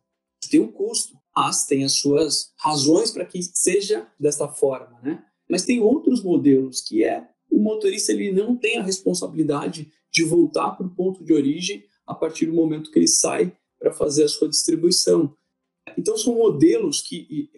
[0.49, 5.23] Tem um custo, mas tem as suas razões para que seja desta forma, né?
[5.49, 10.71] Mas tem outros modelos que é o motorista ele não tem a responsabilidade de voltar
[10.71, 14.27] para o ponto de origem a partir do momento que ele sai para fazer a
[14.27, 15.35] sua distribuição.
[15.97, 17.49] Então são modelos que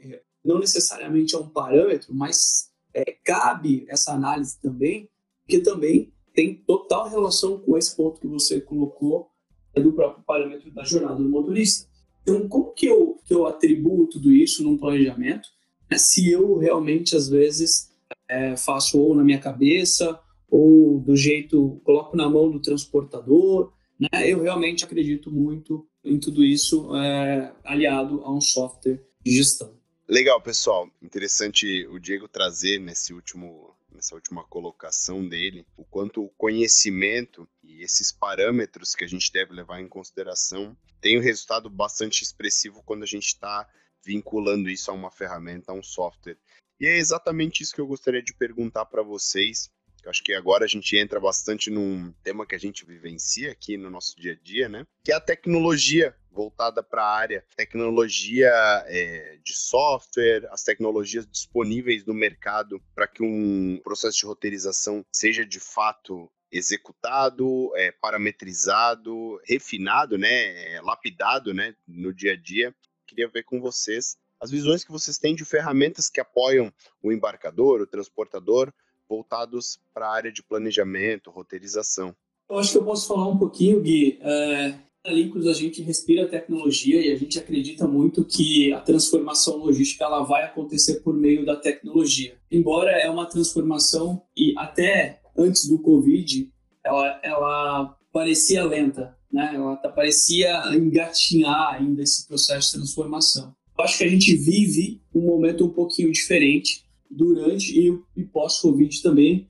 [0.43, 5.09] não necessariamente é um parâmetro, mas é, cabe essa análise também,
[5.47, 9.29] que também tem total relação com esse ponto que você colocou
[9.73, 11.89] é do próprio parâmetro da jornada do motorista.
[12.25, 15.47] Então, como que eu, que eu atribuo tudo isso num planejamento?
[15.87, 17.91] É, se eu realmente, às vezes,
[18.27, 24.27] é, faço ou na minha cabeça, ou do jeito, coloco na mão do transportador, né?
[24.27, 29.75] eu realmente acredito muito em tudo isso é, aliado a um software de gestão.
[30.07, 30.89] Legal, pessoal.
[31.01, 37.83] Interessante o Diego trazer nesse último, nessa última colocação dele o quanto o conhecimento e
[37.83, 43.03] esses parâmetros que a gente deve levar em consideração tem um resultado bastante expressivo quando
[43.03, 43.69] a gente está
[44.03, 46.35] vinculando isso a uma ferramenta, a um software.
[46.79, 49.69] E é exatamente isso que eu gostaria de perguntar para vocês.
[50.03, 53.77] Eu acho que agora a gente entra bastante num tema que a gente vivencia aqui
[53.77, 54.83] no nosso dia a dia, né?
[55.03, 58.49] Que é a tecnologia voltada para a área tecnologia
[58.87, 65.45] é, de software, as tecnologias disponíveis no mercado para que um processo de roteirização seja
[65.45, 72.73] de fato executado, é, parametrizado, refinado, né, é, lapidado, né, no dia a dia.
[73.05, 77.81] Queria ver com vocês as visões que vocês têm de ferramentas que apoiam o embarcador,
[77.81, 78.71] o transportador,
[79.07, 82.15] voltados para a área de planejamento, roteirização.
[82.49, 84.19] Eu acho que eu posso falar um pouquinho, Gui.
[84.21, 89.57] É, na Lincos a gente respira tecnologia e a gente acredita muito que a transformação
[89.57, 92.37] logística ela vai acontecer por meio da tecnologia.
[92.51, 96.51] Embora é uma transformação e até antes do Covid
[96.83, 99.51] ela, ela parecia lenta, né?
[99.55, 103.55] Ela tá, parecia engatinhar ainda esse processo de transformação.
[103.77, 109.01] Eu acho que a gente vive um momento um pouquinho diferente durante e, e pós-Covid
[109.01, 109.49] também,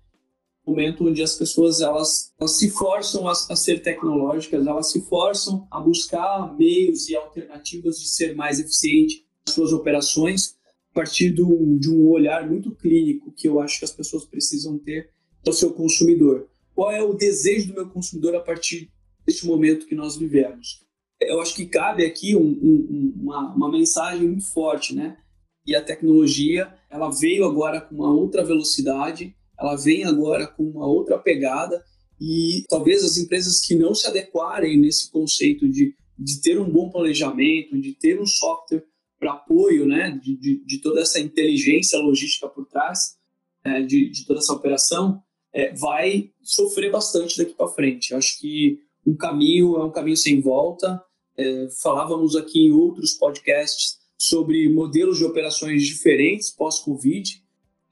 [0.66, 5.68] momento onde as pessoas elas, elas se forçam a, a, ser tecnológicas, elas se forçam
[5.70, 10.56] a buscar meios e alternativas de ser mais eficiente nas suas operações
[10.92, 14.80] a partir do, de um olhar muito clínico que eu acho que as pessoas precisam
[14.80, 15.12] ter
[15.46, 16.48] do seu consumidor.
[16.74, 18.92] Qual é o desejo do meu consumidor a partir
[19.26, 20.84] deste momento que nós vivemos?
[21.22, 25.18] Eu acho que cabe aqui um, um, uma, uma mensagem muito forte, né?
[25.66, 30.86] E a tecnologia, ela veio agora com uma outra velocidade, ela vem agora com uma
[30.86, 31.84] outra pegada
[32.20, 36.90] e talvez as empresas que não se adequarem nesse conceito de, de ter um bom
[36.90, 38.84] planejamento, de ter um software
[39.20, 43.16] para apoio, né, de, de, de, toda essa inteligência logística por trás,
[43.64, 45.24] é, de, de toda essa operação,
[45.56, 48.12] é, vai sofrer bastante daqui para frente.
[48.12, 48.78] Eu acho que
[49.08, 51.02] um caminho é um caminho sem volta.
[51.38, 57.42] É, falávamos aqui em outros podcasts sobre modelos de operações diferentes pós-Covid,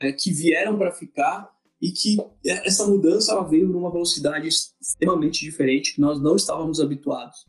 [0.01, 1.49] é, que vieram para ficar
[1.81, 7.45] e que essa mudança ela veio numa velocidade extremamente diferente que nós não estávamos habituados.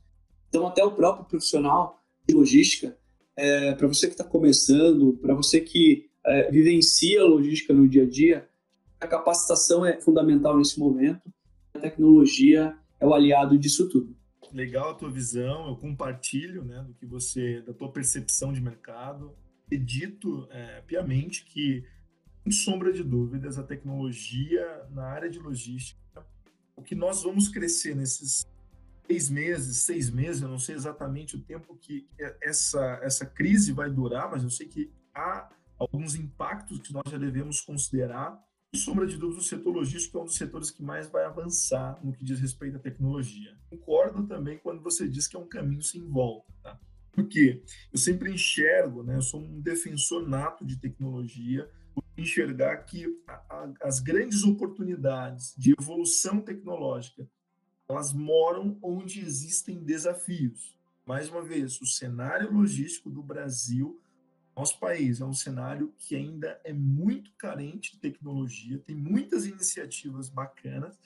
[0.49, 2.97] Então, até o próprio profissional de logística,
[3.37, 8.09] é, para você que está começando, para você que é, vivencia logística no dia a
[8.09, 8.49] dia,
[9.05, 11.23] a capacitação é fundamental nesse momento.
[11.75, 14.17] A tecnologia é o aliado disso tudo.
[14.51, 19.35] Legal a tua visão, eu compartilho, né, do que você, da tua percepção de mercado.
[19.67, 21.85] Acredito é, piamente que,
[22.43, 26.25] sem sombra de dúvidas, a tecnologia na área de logística,
[26.77, 28.47] o que nós vamos crescer nesses
[29.07, 32.09] seis meses, seis meses, eu não sei exatamente o tempo que
[32.41, 37.19] essa, essa crise vai durar, mas eu sei que há alguns impactos que nós já
[37.19, 38.43] devemos considerar
[38.77, 42.12] sombra de dúvida, o setor logístico é um dos setores que mais vai avançar no
[42.12, 43.57] que diz respeito à tecnologia.
[43.70, 46.79] Concordo também quando você diz que é um caminho sem volta, tá?
[47.12, 47.62] Porque
[47.93, 49.16] eu sempre enxergo, né?
[49.16, 51.70] Eu sou um defensor nato de tecnologia,
[52.18, 57.29] enxergar que a, a, as grandes oportunidades de evolução tecnológica
[57.89, 60.75] elas moram onde existem desafios.
[61.07, 64.01] Mais uma vez, o cenário logístico do Brasil
[64.57, 70.29] nosso país é um cenário que ainda é muito carente de tecnologia, tem muitas iniciativas
[70.29, 70.99] bacanas,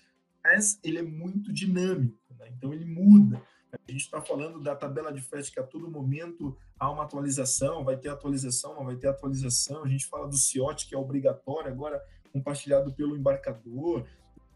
[0.44, 2.48] mas ele é muito dinâmico, né?
[2.56, 3.42] então ele muda.
[3.72, 7.84] A gente está falando da tabela de frete que a todo momento há uma atualização,
[7.84, 9.84] vai ter atualização, não vai ter atualização.
[9.84, 14.06] A gente fala do CIOT, que é obrigatório, agora compartilhado pelo embarcador.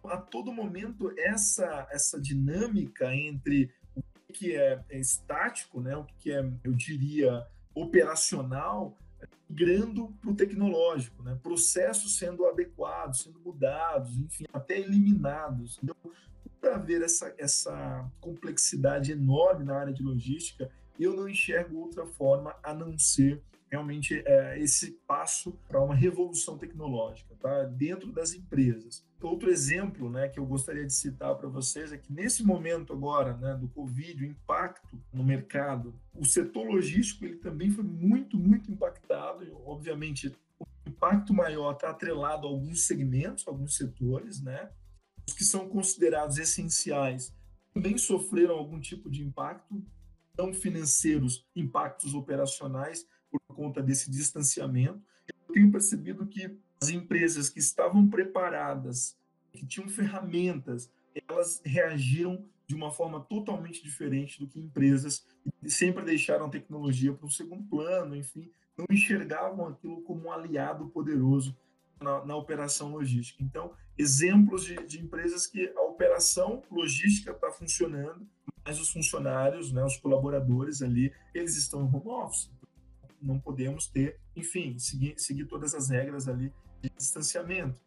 [0.04, 5.94] A todo momento, essa, essa dinâmica entre o que é, é estático, né?
[5.96, 8.96] o que é, eu diria, operacional
[9.48, 11.38] migrando para o tecnológico, né?
[11.42, 15.78] processos sendo adequados, sendo mudados, enfim, até eliminados.
[15.82, 15.94] Então,
[16.58, 22.54] para ver essa, essa complexidade enorme na área de logística, eu não enxergo outra forma
[22.62, 27.64] a não ser realmente é, esse passo para uma revolução tecnológica tá?
[27.64, 29.04] dentro das empresas.
[29.22, 33.36] Outro exemplo né, que eu gostaria de citar para vocês é que nesse momento agora
[33.36, 38.70] né, do Covid, o impacto no mercado, o setor logístico ele também foi muito, muito
[38.70, 39.46] impactado.
[39.64, 44.70] Obviamente, o impacto maior está atrelado a alguns segmentos, alguns setores, né?
[45.26, 47.32] Os que são considerados essenciais
[47.72, 49.82] também sofreram algum tipo de impacto,
[50.36, 55.00] não financeiros, impactos operacionais, por conta desse distanciamento.
[55.26, 59.16] Eu tenho percebido que as empresas que estavam preparadas,
[59.52, 60.90] que tinham ferramentas,
[61.28, 65.24] elas reagiram de uma forma totalmente diferente do que empresas
[65.60, 70.32] que sempre deixaram a tecnologia para um segundo plano, enfim, não enxergavam aquilo como um
[70.32, 71.56] aliado poderoso
[72.00, 73.44] na, na operação logística.
[73.44, 78.26] Então, exemplos de, de, empresas que a operação logística está funcionando,
[78.64, 82.50] mas os funcionários, né, os colaboradores ali, eles estão no home office
[83.22, 86.52] não podemos ter, enfim, seguir, seguir todas as regras ali
[86.82, 87.80] de distanciamento.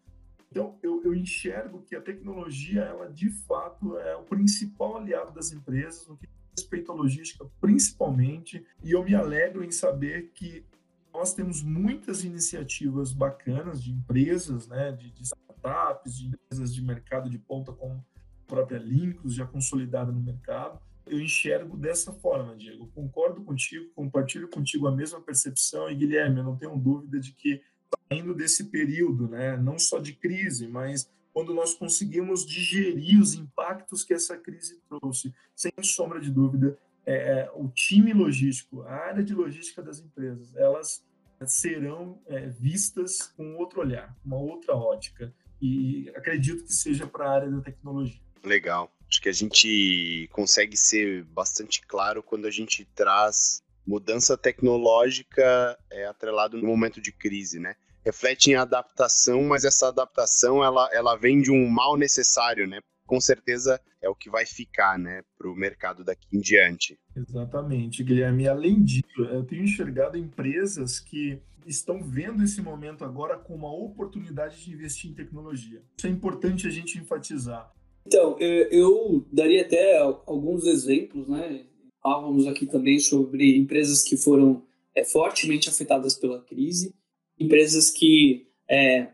[0.50, 5.52] Então, eu, eu, enxergo que a tecnologia, ela de fato é o principal aliado das
[5.52, 10.66] empresas no que diz respeito à logística, principalmente, e eu me alegro em saber que
[11.14, 17.30] nós temos muitas iniciativas bacanas de empresas, né, de, de startups, de empresas de mercado
[17.30, 22.88] de ponta como a própria Linkus, já consolidada no mercado, eu enxergo dessa forma, Diego.
[22.88, 27.62] Concordo contigo, compartilho contigo a mesma percepção e Guilherme, eu não tenho dúvida de que
[28.08, 34.04] saindo desse período, né, não só de crise, mas quando nós conseguimos digerir os impactos
[34.04, 39.24] que essa crise trouxe, sem sombra de dúvida, é, é o time logístico, a área
[39.24, 41.04] de logística das empresas, elas
[41.46, 45.34] serão é, vistas com outro olhar, uma outra ótica.
[45.62, 48.20] E acredito que seja para a área da tecnologia.
[48.44, 48.92] Legal.
[49.10, 56.06] Acho que a gente consegue ser bastante claro quando a gente traz mudança tecnológica é,
[56.06, 57.76] atrelado no momento de crise, né?
[58.06, 62.80] Reflete em adaptação, mas essa adaptação ela, ela vem de um mal necessário, né?
[63.08, 66.98] Com certeza é o que vai ficar, né, para o mercado daqui em diante.
[67.16, 68.48] Exatamente, Guilherme.
[68.48, 74.64] Além disso, eu tenho enxergado empresas que estão vendo esse momento agora como uma oportunidade
[74.64, 75.82] de investir em tecnologia.
[75.98, 77.72] Isso é importante a gente enfatizar.
[78.06, 81.66] Então, eu daria até alguns exemplos, né?
[82.02, 86.94] Falávamos aqui também sobre empresas que foram é, fortemente afetadas pela crise,
[87.40, 89.10] empresas que é,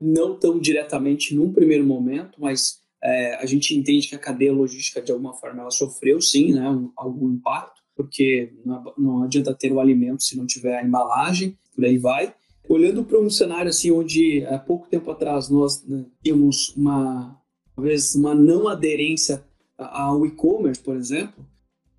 [0.00, 5.00] não tão diretamente num primeiro momento, mas é, a gente entende que a cadeia logística,
[5.00, 9.80] de alguma forma, ela sofreu sim né, um, algum impacto, porque não, adianta ter o
[9.80, 12.34] alimento se não tiver a embalagem, por aí vai.
[12.68, 17.38] Olhando para um cenário assim, onde há pouco tempo atrás nós né, tínhamos uma,
[17.74, 19.44] talvez, uma não aderência
[19.76, 21.44] ao e-commerce, por exemplo,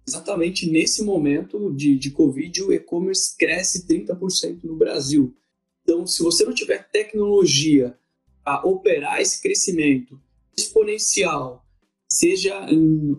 [0.08, 5.36] exatamente nesse momento de, de Covid, o e-commerce cresce 30% no Brasil.
[5.84, 7.98] Então, se você não tiver tecnologia
[8.46, 10.20] a operar esse crescimento
[10.58, 11.66] exponencial,
[12.10, 12.68] seja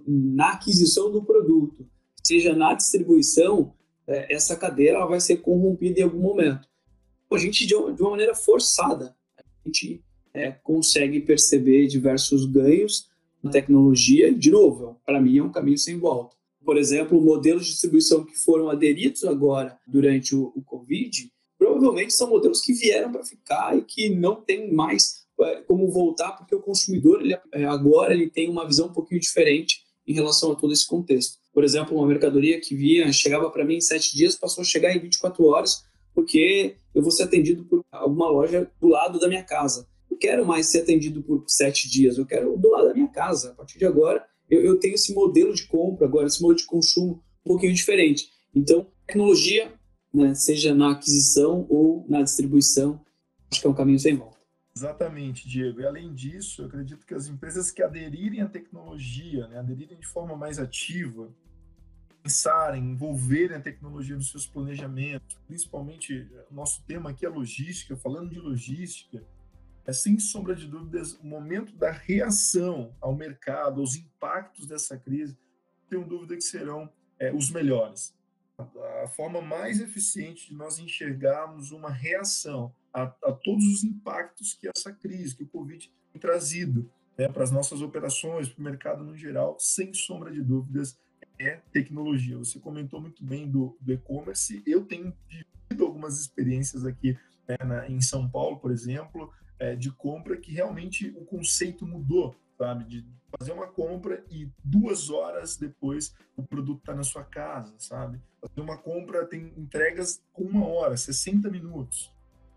[0.07, 1.89] na aquisição do produto,
[2.23, 3.75] seja na distribuição,
[4.07, 6.69] é, essa cadeira vai ser corrompida em algum momento.
[7.31, 10.05] A gente, de uma maneira forçada, a gente
[10.35, 13.11] é, consegue perceber diversos ganhos
[13.43, 14.33] na tecnologia.
[14.33, 16.37] De novo, para mim é um caminho sem volta.
[16.65, 21.33] Por exemplo, modelos de distribuição que foram aderidos agora durante o, o Covid,
[21.63, 26.33] provavelmente são modelos que vieram para ficar e que não tem mais é, como voltar,
[26.33, 30.51] porque o consumidor ele, é, agora ele tem uma visão um pouquinho diferente em relação
[30.51, 31.39] a todo esse contexto.
[31.53, 34.95] Por exemplo, uma mercadoria que via, chegava para mim em sete dias, passou a chegar
[34.95, 39.45] em 24 horas, porque eu vou ser atendido por alguma loja do lado da minha
[39.45, 39.87] casa.
[40.11, 43.53] Não quero mais ser atendido por sete dias, eu quero do lado da minha casa.
[43.53, 46.67] A partir de agora, eu, eu tenho esse modelo de compra agora, esse modelo de
[46.67, 48.29] consumo um pouquinho diferente.
[48.55, 49.73] Então, tecnologia,
[50.13, 53.01] né, seja na aquisição ou na distribuição,
[53.51, 54.39] acho que é um caminho sem volta.
[54.75, 55.81] Exatamente, Diego.
[55.81, 60.07] E além disso, eu acredito que as empresas que aderirem à tecnologia, né, aderirem de
[60.07, 61.29] forma mais ativa,
[62.23, 68.31] pensarem, envolverem a tecnologia nos seus planejamentos, principalmente o nosso tema aqui é logística, falando
[68.31, 69.23] de logística,
[69.85, 75.37] é sem sombra de dúvidas o momento da reação ao mercado, aos impactos dessa crise,
[75.91, 78.15] tenho dúvida que serão é, os melhores.
[79.03, 84.69] A forma mais eficiente de nós enxergarmos uma reação a, a todos os impactos que
[84.69, 89.05] essa crise, que o Covid tem trazido né, para as nossas operações, para o mercado
[89.05, 90.99] no geral, sem sombra de dúvidas,
[91.39, 92.39] é tecnologia.
[92.39, 94.63] Você comentou muito bem do, do e-commerce.
[94.67, 99.91] Eu tenho vivido algumas experiências aqui né, na, em São Paulo, por exemplo, é, de
[99.91, 102.85] compra que realmente o conceito mudou, sabe?
[102.85, 103.07] De
[103.39, 108.21] fazer uma compra e duas horas depois o produto está na sua casa, sabe?
[108.41, 112.13] Fazer uma compra tem entregas com uma hora, 60 minutos.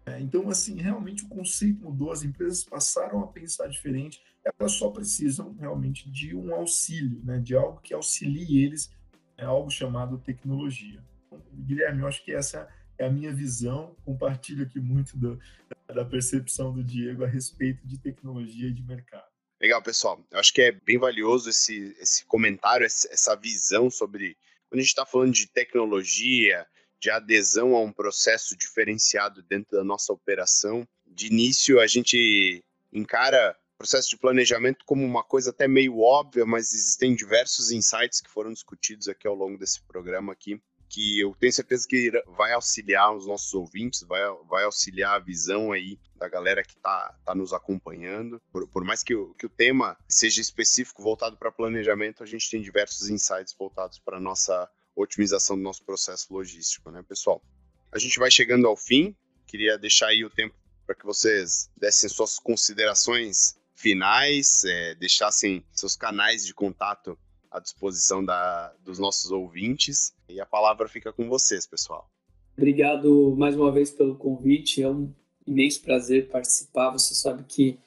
[0.06, 4.22] É, então, assim, realmente o conceito mudou, as empresas passaram a pensar diferente,
[4.60, 8.92] elas só precisam realmente de um auxílio, né, de algo que auxilie eles,
[9.36, 11.04] é algo chamado tecnologia.
[11.26, 12.68] Então, Guilherme, eu acho que essa
[12.98, 15.40] é a minha visão, compartilho aqui muito do,
[15.88, 19.35] da percepção do Diego a respeito de tecnologia e de mercado.
[19.66, 20.24] Legal, pessoal.
[20.30, 24.38] Eu acho que é bem valioso esse, esse comentário, essa visão sobre
[24.70, 26.68] quando a gente está falando de tecnologia,
[27.00, 30.88] de adesão a um processo diferenciado dentro da nossa operação.
[31.04, 32.64] De início, a gente
[32.94, 38.22] encara o processo de planejamento como uma coisa até meio óbvia, mas existem diversos insights
[38.22, 42.54] que foram discutidos aqui ao longo desse programa aqui, que eu tenho certeza que vai
[42.54, 47.36] auxiliar os nossos ouvintes, vai, vai auxiliar a visão aí da galera que está tá
[47.36, 48.42] nos acompanhando.
[48.52, 52.50] Por, por mais que o, que o tema seja específico, voltado para planejamento, a gente
[52.50, 57.44] tem diversos insights voltados para a nossa otimização do nosso processo logístico, né, pessoal?
[57.92, 59.16] A gente vai chegando ao fim.
[59.46, 60.56] Queria deixar aí o tempo
[60.86, 67.18] para que vocês dessem suas considerações finais, é, deixassem seus canais de contato
[67.56, 70.14] à disposição da, dos nossos ouvintes.
[70.28, 72.10] E a palavra fica com vocês, pessoal.
[72.58, 74.84] Obrigado mais uma vez pelo convite.
[74.84, 75.14] É um
[75.48, 76.92] imenso prazer participar.
[76.92, 77.80] Você sabe que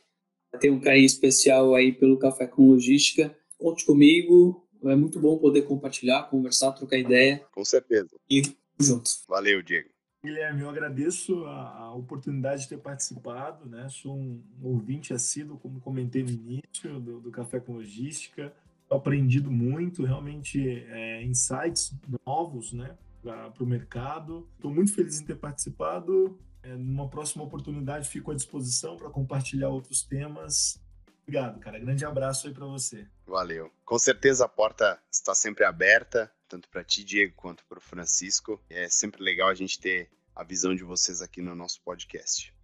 [0.58, 3.34] tem um carinho especial aí pelo Café com Logística.
[3.58, 4.66] Conte comigo.
[4.84, 7.44] É muito bom poder compartilhar, conversar, trocar ideia.
[7.52, 8.16] Com certeza.
[8.30, 8.42] E
[8.78, 9.24] juntos.
[9.28, 9.90] Valeu, Diego.
[10.24, 13.88] Guilherme, eu agradeço a, oportunidade de ter participado, né?
[13.88, 18.52] Sou um, ouvinte assíduo, como comentei no início, do, do Café com Logística.
[18.90, 21.94] Aprendido muito, realmente é, insights
[22.26, 22.96] novos, né?
[23.22, 24.48] Para o mercado.
[24.54, 26.38] Estou muito feliz em ter participado.
[26.62, 30.80] É, numa próxima oportunidade, fico à disposição para compartilhar outros temas.
[31.22, 31.78] Obrigado, cara.
[31.78, 33.06] Grande abraço aí para você.
[33.26, 33.70] Valeu.
[33.84, 38.58] Com certeza a porta está sempre aberta, tanto para ti, Diego, quanto para o Francisco.
[38.70, 42.54] É sempre legal a gente ter a visão de vocês aqui no nosso podcast.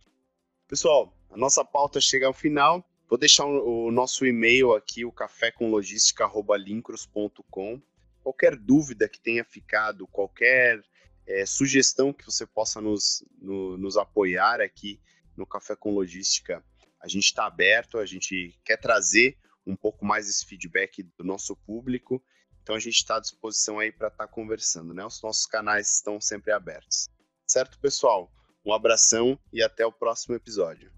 [0.66, 2.82] Pessoal, a nossa pauta chega ao final.
[3.08, 7.82] Vou deixar o nosso e-mail aqui, o cafécomlogística.lincros.com.
[8.22, 10.82] Qualquer dúvida que tenha ficado, qualquer
[11.26, 15.00] é, sugestão que você possa nos, no, nos apoiar aqui
[15.36, 16.64] no Café com Logística,
[17.00, 19.36] a gente está aberto, a gente quer trazer
[19.66, 22.22] um pouco mais esse feedback do nosso público.
[22.62, 25.04] Então a gente está à disposição aí para estar tá conversando, né?
[25.04, 27.08] Os nossos canais estão sempre abertos.
[27.46, 28.32] Certo, pessoal?
[28.64, 30.93] Um abração e até o próximo episódio.